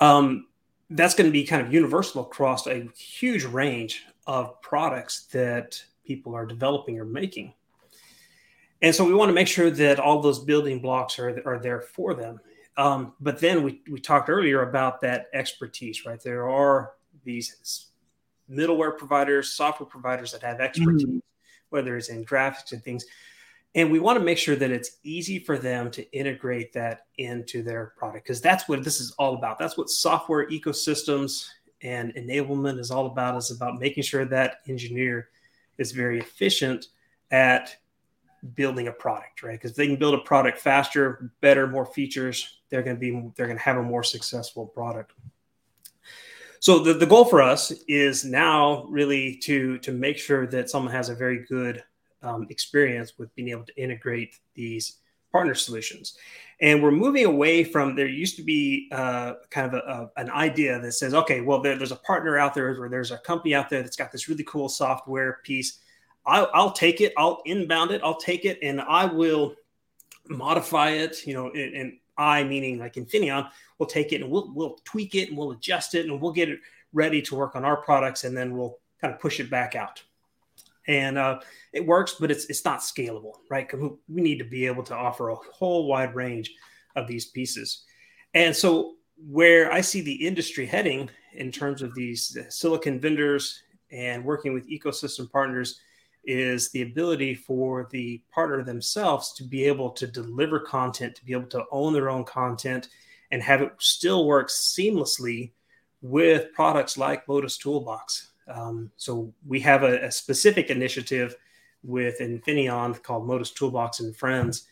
um, 0.00 0.48
that's 0.90 1.14
going 1.14 1.28
to 1.28 1.32
be 1.32 1.44
kind 1.44 1.66
of 1.66 1.72
universal 1.72 2.20
across 2.20 2.66
a 2.66 2.86
huge 2.94 3.44
range 3.44 4.04
of 4.26 4.60
products 4.62 5.26
that 5.26 5.82
people 6.04 6.34
are 6.34 6.46
developing 6.46 6.98
or 6.98 7.04
making. 7.04 7.54
And 8.82 8.94
so 8.94 9.04
we 9.04 9.14
want 9.14 9.30
to 9.30 9.34
make 9.34 9.48
sure 9.48 9.70
that 9.70 9.98
all 9.98 10.20
those 10.20 10.40
building 10.40 10.80
blocks 10.80 11.18
are, 11.18 11.40
are 11.46 11.58
there 11.58 11.80
for 11.80 12.14
them. 12.14 12.40
Um, 12.76 13.14
but 13.20 13.40
then 13.40 13.62
we, 13.62 13.82
we 13.90 14.00
talked 14.00 14.28
earlier 14.28 14.68
about 14.68 15.00
that 15.00 15.26
expertise, 15.32 16.04
right? 16.04 16.20
There 16.22 16.48
are 16.48 16.92
these 17.24 17.86
middleware 18.50 18.96
providers, 18.98 19.52
software 19.52 19.88
providers 19.88 20.32
that 20.32 20.42
have 20.42 20.60
expertise, 20.60 21.06
mm-hmm. 21.06 21.18
whether 21.70 21.96
it's 21.96 22.08
in 22.08 22.24
graphics 22.24 22.72
and 22.72 22.82
things. 22.82 23.04
And 23.76 23.90
we 23.90 23.98
want 23.98 24.18
to 24.18 24.24
make 24.24 24.38
sure 24.38 24.54
that 24.56 24.70
it's 24.70 24.98
easy 25.02 25.38
for 25.38 25.58
them 25.58 25.90
to 25.92 26.08
integrate 26.12 26.72
that 26.74 27.06
into 27.18 27.62
their 27.62 27.92
product 27.96 28.24
because 28.24 28.40
that's 28.40 28.68
what 28.68 28.84
this 28.84 29.00
is 29.00 29.12
all 29.12 29.34
about. 29.34 29.58
That's 29.58 29.76
what 29.76 29.88
software 29.88 30.48
ecosystems 30.48 31.48
and 31.84 32.14
enablement 32.14 32.80
is 32.80 32.90
all 32.90 33.06
about, 33.06 33.36
is 33.36 33.50
about 33.50 33.78
making 33.78 34.02
sure 34.02 34.24
that 34.24 34.60
engineer 34.66 35.28
is 35.78 35.92
very 35.92 36.18
efficient 36.18 36.86
at 37.30 37.76
building 38.54 38.88
a 38.88 38.92
product, 38.92 39.42
right? 39.42 39.52
Because 39.60 39.76
they 39.76 39.86
can 39.86 39.96
build 39.96 40.14
a 40.14 40.18
product 40.18 40.58
faster, 40.58 41.30
better, 41.40 41.66
more 41.66 41.86
features, 41.86 42.58
they're 42.70 42.82
going 42.82 42.96
to 42.96 43.00
be 43.00 43.10
they're 43.36 43.46
going 43.46 43.58
to 43.58 43.62
have 43.62 43.76
a 43.76 43.82
more 43.82 44.02
successful 44.02 44.66
product. 44.66 45.12
So 46.58 46.78
the, 46.78 46.94
the 46.94 47.06
goal 47.06 47.26
for 47.26 47.42
us 47.42 47.72
is 47.86 48.24
now 48.24 48.84
really 48.88 49.36
to 49.44 49.78
to 49.78 49.92
make 49.92 50.18
sure 50.18 50.46
that 50.48 50.70
someone 50.70 50.92
has 50.92 51.08
a 51.08 51.14
very 51.14 51.44
good 51.44 51.84
um, 52.22 52.46
experience 52.50 53.18
with 53.18 53.34
being 53.34 53.50
able 53.50 53.64
to 53.64 53.82
integrate 53.82 54.38
these 54.54 54.98
partner 55.30 55.54
solutions. 55.54 56.16
And 56.60 56.82
we're 56.82 56.92
moving 56.92 57.26
away 57.26 57.64
from 57.64 57.96
there 57.96 58.06
used 58.06 58.36
to 58.36 58.42
be 58.42 58.88
uh, 58.92 59.34
kind 59.50 59.72
of 59.72 59.74
a, 59.74 60.10
a, 60.16 60.20
an 60.20 60.30
idea 60.30 60.80
that 60.80 60.92
says, 60.92 61.14
okay, 61.14 61.40
well, 61.40 61.60
there, 61.60 61.76
there's 61.76 61.92
a 61.92 61.96
partner 61.96 62.38
out 62.38 62.54
there 62.54 62.80
or 62.80 62.88
there's 62.88 63.10
a 63.10 63.18
company 63.18 63.54
out 63.54 63.68
there 63.68 63.82
that's 63.82 63.96
got 63.96 64.12
this 64.12 64.28
really 64.28 64.44
cool 64.44 64.68
software 64.68 65.40
piece 65.42 65.80
I'll, 66.26 66.50
I'll 66.54 66.72
take 66.72 67.00
it, 67.00 67.12
I'll 67.16 67.42
inbound 67.44 67.90
it, 67.90 68.00
I'll 68.02 68.16
take 68.16 68.44
it, 68.44 68.58
and 68.62 68.80
I 68.80 69.04
will 69.06 69.54
modify 70.28 70.90
it. 70.90 71.26
You 71.26 71.34
know, 71.34 71.50
and, 71.50 71.74
and 71.74 71.98
I 72.16 72.44
meaning 72.44 72.78
like 72.78 72.94
Infineon 72.94 73.50
will 73.78 73.86
take 73.86 74.12
it 74.12 74.22
and 74.22 74.30
we'll 74.30 74.52
we'll 74.54 74.78
tweak 74.84 75.14
it 75.14 75.28
and 75.28 75.38
we'll 75.38 75.52
adjust 75.52 75.94
it 75.94 76.06
and 76.06 76.20
we'll 76.20 76.32
get 76.32 76.48
it 76.48 76.60
ready 76.92 77.20
to 77.22 77.34
work 77.34 77.56
on 77.56 77.64
our 77.64 77.76
products, 77.76 78.24
and 78.24 78.36
then 78.36 78.56
we'll 78.56 78.78
kind 79.00 79.12
of 79.12 79.20
push 79.20 79.40
it 79.40 79.50
back 79.50 79.74
out. 79.74 80.02
And 80.86 81.16
uh, 81.16 81.40
it 81.72 81.86
works, 81.86 82.16
but 82.20 82.30
it's 82.30 82.44
it's 82.46 82.64
not 82.64 82.80
scalable, 82.80 83.34
right? 83.50 83.70
We 84.08 84.20
need 84.22 84.38
to 84.38 84.44
be 84.44 84.66
able 84.66 84.82
to 84.84 84.94
offer 84.94 85.30
a 85.30 85.34
whole 85.34 85.86
wide 85.86 86.14
range 86.14 86.52
of 86.94 87.06
these 87.06 87.26
pieces. 87.26 87.84
And 88.34 88.54
so, 88.54 88.94
where 89.16 89.72
I 89.72 89.80
see 89.80 90.00
the 90.00 90.26
industry 90.26 90.66
heading 90.66 91.08
in 91.32 91.50
terms 91.50 91.82
of 91.82 91.94
these 91.94 92.36
silicon 92.50 93.00
vendors 93.00 93.62
and 93.90 94.24
working 94.24 94.52
with 94.52 94.68
ecosystem 94.68 95.30
partners 95.30 95.80
is 96.24 96.70
the 96.70 96.82
ability 96.82 97.34
for 97.34 97.88
the 97.90 98.22
partner 98.32 98.62
themselves 98.62 99.32
to 99.34 99.44
be 99.44 99.64
able 99.64 99.90
to 99.90 100.06
deliver 100.06 100.58
content, 100.58 101.14
to 101.14 101.24
be 101.24 101.32
able 101.32 101.48
to 101.48 101.64
own 101.70 101.92
their 101.92 102.10
own 102.10 102.24
content, 102.24 102.88
and 103.30 103.42
have 103.42 103.62
it 103.62 103.72
still 103.78 104.26
work 104.26 104.48
seamlessly 104.48 105.52
with 106.02 106.52
products 106.52 106.98
like 106.98 107.26
Modus 107.28 107.58
Toolbox. 107.58 108.32
Um, 108.48 108.90
so 108.96 109.32
we 109.46 109.60
have 109.60 109.82
a, 109.82 110.06
a, 110.06 110.10
specific 110.10 110.70
initiative 110.70 111.36
with 111.82 112.20
Infineon 112.20 113.02
called 113.02 113.26
Modus 113.26 113.50
Toolbox 113.52 114.00
and 114.00 114.14
Friends, 114.14 114.66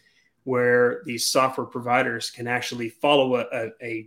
where 0.44 1.02
these 1.06 1.26
software 1.26 1.66
providers 1.66 2.30
can 2.30 2.46
actually 2.46 2.90
follow 2.90 3.36
a, 3.36 3.46
a, 3.52 3.70
a 3.82 4.06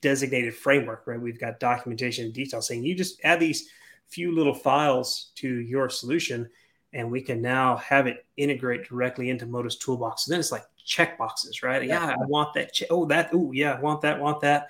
designated 0.00 0.54
framework. 0.54 1.04
Right, 1.06 1.20
we've 1.20 1.40
got 1.40 1.60
documentation 1.60 2.26
and 2.26 2.34
detail 2.34 2.62
saying 2.62 2.84
you 2.84 2.94
just 2.94 3.20
add 3.24 3.40
these 3.40 3.68
few 4.08 4.34
little 4.34 4.54
files 4.54 5.32
to 5.36 5.48
your 5.48 5.88
solution 5.88 6.48
and 6.92 7.10
we 7.10 7.22
can 7.22 7.40
now 7.40 7.76
have 7.78 8.06
it 8.06 8.26
integrate 8.36 8.86
directly 8.86 9.30
into 9.30 9.46
Modus 9.46 9.76
Toolbox. 9.76 10.24
So 10.24 10.32
then 10.32 10.40
it's 10.40 10.52
like 10.52 10.64
check 10.84 11.16
boxes, 11.16 11.62
right? 11.62 11.82
Yeah, 11.82 12.06
yeah 12.06 12.16
I 12.20 12.26
want 12.26 12.54
that. 12.54 12.72
Che- 12.72 12.86
oh, 12.90 13.06
that. 13.06 13.30
Oh, 13.32 13.52
yeah, 13.52 13.72
I 13.72 13.80
want 13.80 14.02
that. 14.02 14.20
Want 14.20 14.40
that, 14.42 14.68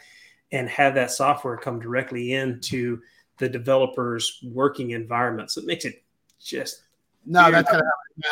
and 0.53 0.69
have 0.69 0.95
that 0.95 1.11
software 1.11 1.57
come 1.57 1.81
directly 1.81 2.35
into 2.35 3.01
the 3.39 3.49
developer's 3.49 4.41
working 4.43 4.91
environment. 4.91 5.51
So 5.51 5.61
it 5.61 5.67
makes 5.67 5.85
it 5.85 6.03
just 6.41 6.83
no. 7.25 7.51
That's 7.51 7.71
gonna 7.71 7.85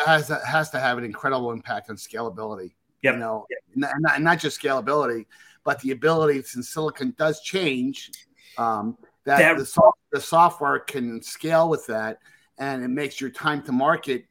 have, 0.05 0.27
has 0.27 0.45
has 0.45 0.69
to 0.71 0.79
have 0.79 0.97
an 0.97 1.03
incredible 1.03 1.51
impact 1.51 1.89
on 1.89 1.95
scalability. 1.95 2.73
Yep. 3.03 3.15
You 3.15 3.19
know, 3.19 3.47
yep. 3.49 3.59
and, 3.93 4.01
not, 4.01 4.21
not 4.21 4.39
just 4.39 4.61
scalability, 4.61 5.25
but 5.63 5.79
the 5.79 5.91
ability 5.91 6.43
since 6.43 6.69
silicon 6.69 7.15
does 7.17 7.41
change. 7.41 8.11
Um, 8.57 8.97
that, 9.23 9.39
that 9.39 9.57
the, 9.57 9.65
soft, 9.65 9.97
the 10.11 10.19
software 10.19 10.79
can 10.79 11.21
scale 11.21 11.69
with 11.69 11.85
that 11.87 12.19
and 12.61 12.83
it 12.83 12.89
makes 12.89 13.19
your 13.19 13.29
time 13.29 13.61
to 13.63 13.71
market 13.71 14.25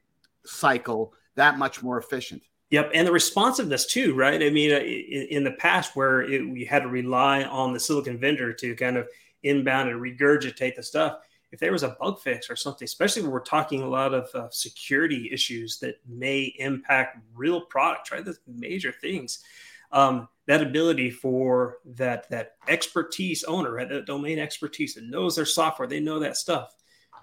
cycle 0.45 1.13
that 1.35 1.59
much 1.59 1.83
more 1.83 1.99
efficient. 1.99 2.43
Yep, 2.71 2.93
and 2.95 3.07
the 3.07 3.13
responsiveness 3.13 3.87
too, 3.87 4.15
right? 4.15 4.41
I 4.41 4.51
mean, 4.51 4.73
uh, 4.73 4.79
in, 4.79 5.27
in 5.31 5.45
the 5.45 5.51
past 5.53 5.97
where 5.97 6.23
it, 6.23 6.49
we 6.49 6.65
had 6.65 6.85
to 6.85 6.89
rely 6.89 7.43
on 7.43 7.73
the 7.73 7.81
silicon 7.81 8.19
vendor 8.19 8.53
to 8.53 8.77
kind 8.77 8.97
of 8.97 9.09
inbound 9.43 9.89
and 9.89 10.01
regurgitate 10.01 10.77
the 10.77 10.83
stuff, 10.83 11.19
if 11.53 11.59
there 11.59 11.73
was 11.73 11.83
a 11.83 11.97
bug 12.01 12.21
fix 12.21 12.49
or 12.49 12.57
something, 12.57 12.85
especially 12.85 13.23
when 13.23 13.33
we're 13.33 13.41
talking 13.41 13.83
a 13.83 13.89
lot 13.89 14.15
of 14.15 14.29
uh, 14.35 14.49
security 14.51 15.31
issues 15.33 15.79
that 15.81 15.97
may 16.07 16.55
impact 16.59 17.19
real 17.35 17.61
products, 17.61 18.13
right? 18.13 18.25
Those 18.25 18.41
major 18.47 18.93
things. 18.93 19.45
Um, 19.93 20.29
that 20.47 20.63
ability 20.63 21.11
for 21.11 21.79
that 21.85 22.31
that 22.31 22.55
expertise 22.69 23.43
owner, 23.45 23.73
right? 23.73 23.89
That 23.89 24.07
domain 24.07 24.39
expertise 24.39 24.95
that 24.95 25.05
knows 25.05 25.35
their 25.35 25.45
software, 25.45 25.89
they 25.89 25.99
know 25.99 26.21
that 26.21 26.37
stuff 26.37 26.75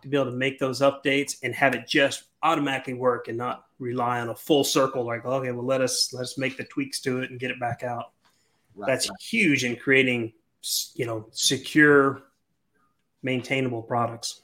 to 0.01 0.07
be 0.07 0.17
able 0.17 0.31
to 0.31 0.37
make 0.37 0.59
those 0.59 0.81
updates 0.81 1.37
and 1.43 1.53
have 1.55 1.75
it 1.75 1.87
just 1.87 2.23
automatically 2.43 2.93
work 2.93 3.27
and 3.27 3.37
not 3.37 3.65
rely 3.79 4.19
on 4.19 4.29
a 4.29 4.35
full 4.35 4.63
circle 4.63 5.03
like 5.03 5.25
okay 5.25 5.51
well 5.51 5.65
let 5.65 5.81
us 5.81 6.13
let's 6.13 6.37
make 6.37 6.57
the 6.57 6.63
tweaks 6.65 6.99
to 7.01 7.21
it 7.21 7.31
and 7.31 7.39
get 7.39 7.51
it 7.51 7.59
back 7.59 7.83
out 7.83 8.11
right, 8.75 8.87
that's 8.87 9.09
right. 9.09 9.19
huge 9.21 9.63
in 9.63 9.75
creating 9.75 10.31
you 10.95 11.05
know 11.05 11.27
secure 11.31 12.23
maintainable 13.23 13.81
products 13.81 14.41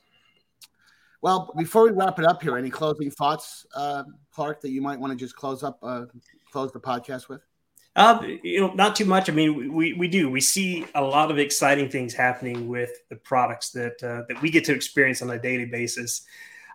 well 1.21 1.53
before 1.57 1.83
we 1.83 1.91
wrap 1.91 2.19
it 2.19 2.25
up 2.25 2.41
here 2.41 2.57
any 2.57 2.69
closing 2.69 3.11
thoughts 3.11 3.65
uh, 3.75 4.03
clark 4.31 4.61
that 4.61 4.71
you 4.71 4.81
might 4.81 4.99
want 4.99 5.11
to 5.11 5.17
just 5.17 5.35
close 5.35 5.63
up 5.63 5.79
uh, 5.83 6.05
close 6.51 6.71
the 6.71 6.79
podcast 6.79 7.29
with 7.29 7.41
uh, 7.95 8.19
you 8.41 8.59
know, 8.59 8.73
not 8.73 8.95
too 8.95 9.05
much. 9.05 9.29
I 9.29 9.33
mean, 9.33 9.71
we, 9.71 9.93
we 9.93 10.07
do. 10.07 10.27
We 10.27 10.41
see 10.41 10.87
a 10.95 11.01
lot 11.01 11.29
of 11.29 11.37
exciting 11.37 11.89
things 11.89 12.11
happening 12.11 12.67
with 12.67 12.89
the 13.09 13.15
products 13.17 13.69
that 13.71 14.01
uh, 14.01 14.23
that 14.27 14.41
we 14.41 14.49
get 14.49 14.65
to 14.65 14.73
experience 14.73 15.21
on 15.21 15.29
a 15.29 15.37
daily 15.37 15.65
basis. 15.65 16.23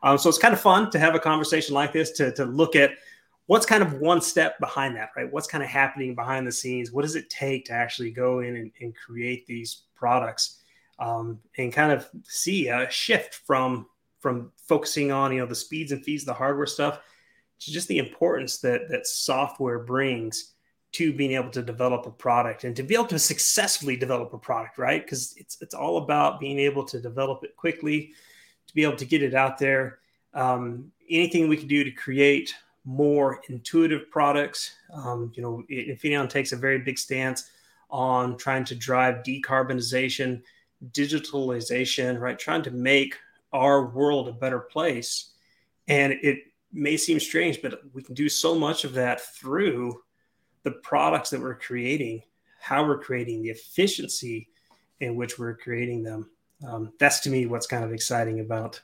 Um, 0.05 0.17
so 0.17 0.29
it's 0.29 0.39
kind 0.39 0.55
of 0.55 0.61
fun 0.61 0.91
to 0.93 0.99
have 1.01 1.17
a 1.17 1.19
conversation 1.19 1.75
like 1.75 1.93
this 1.93 2.13
to 2.13 2.31
to 2.35 2.45
look 2.45 2.77
at 2.77 2.93
what's 3.49 3.65
kind 3.65 3.83
of 3.83 3.95
one 3.95 4.21
step 4.21 4.61
behind 4.61 4.95
that, 4.95 5.09
right? 5.17 5.31
What's 5.33 5.49
kind 5.49 5.65
of 5.65 5.71
happening 5.71 6.15
behind 6.15 6.47
the 6.47 6.53
scenes? 6.53 6.93
What 6.93 7.03
does 7.03 7.17
it 7.17 7.31
take 7.31 7.65
to 7.65 7.73
actually 7.73 8.11
go 8.11 8.41
in 8.41 8.55
and, 8.57 8.71
and 8.81 8.95
create 8.95 9.47
these 9.47 9.85
products 9.97 10.61
um, 10.99 11.41
and 11.57 11.73
kind 11.73 11.91
of 11.91 12.09
see 12.25 12.69
a 12.69 12.89
shift 12.91 13.35
from 13.47 13.87
from 14.21 14.53
focusing 14.69 15.13
on 15.13 15.33
you 15.33 15.41
know 15.41 15.47
the 15.47 15.55
speeds 15.55 15.93
and 15.93 16.05
feeds, 16.05 16.25
the 16.25 16.35
hardware 16.35 16.67
stuff, 16.67 17.01
to 17.61 17.73
just 17.73 17.89
the 17.89 17.99
importance 17.99 18.59
that 18.59 18.83
that 18.91 19.07
software 19.07 19.79
brings 19.79 20.53
to 20.93 21.13
being 21.13 21.33
able 21.33 21.51
to 21.51 21.63
develop 21.63 22.07
a 22.07 22.11
product 22.11 22.65
and 22.65 22.77
to 22.77 22.83
be 22.83 22.95
able 22.95 23.05
to 23.07 23.19
successfully 23.19 23.97
develop 23.97 24.33
a 24.35 24.39
product, 24.39 24.77
right? 24.77 25.03
Because 25.03 25.35
it's 25.39 25.57
it's 25.63 25.75
all 25.75 25.97
about 25.97 26.39
being 26.39 26.59
able 26.59 26.85
to 26.85 27.01
develop 27.01 27.45
it 27.45 27.57
quickly, 27.57 28.13
to 28.67 28.75
be 28.75 28.83
able 28.83 28.97
to 28.97 29.07
get 29.07 29.23
it 29.23 29.35
out 29.35 29.57
there. 29.57 30.01
Um, 30.35 30.93
anything 31.09 31.49
we 31.49 31.57
can 31.57 31.69
do 31.69 31.83
to 31.83 31.91
create 31.91 32.55
more 32.89 33.43
intuitive 33.51 34.11
products. 34.11 34.75
Um, 34.95 35.31
you 35.35 35.43
know, 35.43 35.63
Infineon 35.71 36.27
takes 36.31 36.53
a 36.53 36.57
very 36.57 36.79
big 36.79 36.99
stance 36.99 37.51
on 37.91 38.39
trying 38.39 38.65
to 38.65 38.75
drive 38.75 39.17
decarbonization, 39.17 40.41
digitalization, 40.93 42.19
right? 42.19 42.39
Trying 42.39 42.63
to 42.63 42.71
make 42.71 43.15
our 43.53 43.89
world 43.89 44.27
a 44.27 44.33
better 44.33 44.61
place. 44.61 45.33
And 45.87 46.15
it 46.23 46.39
may 46.73 46.97
seem 46.97 47.21
strange, 47.21 47.61
but 47.61 47.83
we 47.93 48.03
can 48.03 48.15
do 48.15 48.27
so 48.27 48.55
much 48.55 48.85
of 48.85 48.95
that 48.95 49.21
through 49.21 50.01
the 50.63 50.71
products 50.71 51.29
that 51.29 51.41
we're 51.41 51.59
creating, 51.59 52.23
how 52.59 52.87
we're 52.87 52.99
creating 52.99 53.43
the 53.43 53.51
efficiency 53.51 54.49
in 55.01 55.15
which 55.15 55.39
we're 55.39 55.57
creating 55.59 56.03
them. 56.03 56.31
Um, 56.67 56.95
that's 56.99 57.21
to 57.21 57.31
me 57.31 57.45
what's 57.45 57.67
kind 57.67 57.85
of 57.85 57.93
exciting 57.93 58.41
about 58.41 58.81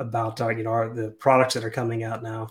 about 0.00 0.40
uh, 0.40 0.48
you 0.48 0.64
know 0.64 0.70
our, 0.70 0.92
the 0.92 1.10
products 1.10 1.54
that 1.54 1.64
are 1.64 1.70
coming 1.70 2.02
out 2.02 2.24
now. 2.24 2.48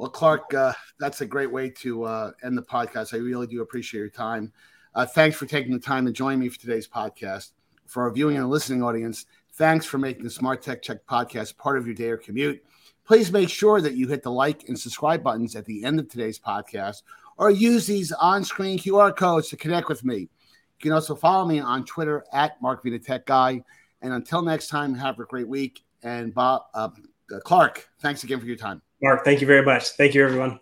Well, 0.00 0.08
Clark, 0.08 0.54
uh, 0.54 0.72
that's 0.98 1.20
a 1.20 1.26
great 1.26 1.52
way 1.52 1.68
to 1.82 2.04
uh, 2.04 2.30
end 2.42 2.56
the 2.56 2.62
podcast. 2.62 3.12
I 3.12 3.18
really 3.18 3.46
do 3.46 3.60
appreciate 3.60 4.00
your 4.00 4.08
time. 4.08 4.50
Uh, 4.94 5.04
thanks 5.04 5.36
for 5.36 5.44
taking 5.44 5.74
the 5.74 5.78
time 5.78 6.06
to 6.06 6.10
join 6.10 6.38
me 6.38 6.48
for 6.48 6.58
today's 6.58 6.88
podcast. 6.88 7.50
For 7.84 8.04
our 8.04 8.10
viewing 8.10 8.38
and 8.38 8.48
listening 8.48 8.82
audience, 8.82 9.26
thanks 9.56 9.84
for 9.84 9.98
making 9.98 10.24
the 10.24 10.30
Smart 10.30 10.62
Tech 10.62 10.80
Check 10.80 11.04
podcast 11.04 11.58
part 11.58 11.76
of 11.76 11.84
your 11.84 11.94
day 11.94 12.08
or 12.08 12.16
commute. 12.16 12.64
Please 13.04 13.30
make 13.30 13.50
sure 13.50 13.82
that 13.82 13.92
you 13.92 14.08
hit 14.08 14.22
the 14.22 14.32
like 14.32 14.66
and 14.68 14.80
subscribe 14.80 15.22
buttons 15.22 15.54
at 15.54 15.66
the 15.66 15.84
end 15.84 16.00
of 16.00 16.08
today's 16.08 16.38
podcast 16.38 17.02
or 17.36 17.50
use 17.50 17.86
these 17.86 18.10
on 18.10 18.42
screen 18.42 18.78
QR 18.78 19.14
codes 19.14 19.50
to 19.50 19.58
connect 19.58 19.90
with 19.90 20.02
me. 20.02 20.16
You 20.20 20.28
can 20.80 20.92
also 20.92 21.14
follow 21.14 21.44
me 21.44 21.60
on 21.60 21.84
Twitter 21.84 22.24
at 22.32 22.52
Mark 22.62 22.82
Vena 22.82 23.00
Tech 23.00 23.26
Guy. 23.26 23.62
And 24.00 24.14
until 24.14 24.40
next 24.40 24.68
time, 24.68 24.94
have 24.94 25.18
a 25.18 25.26
great 25.26 25.46
week. 25.46 25.84
And 26.02 26.32
Bob 26.32 26.62
uh, 26.72 26.88
Clark, 27.44 27.86
thanks 28.00 28.24
again 28.24 28.40
for 28.40 28.46
your 28.46 28.56
time. 28.56 28.80
Mark, 29.02 29.24
thank 29.24 29.40
you 29.40 29.46
very 29.46 29.64
much. 29.64 29.90
Thank 29.90 30.14
you, 30.14 30.24
everyone. 30.24 30.60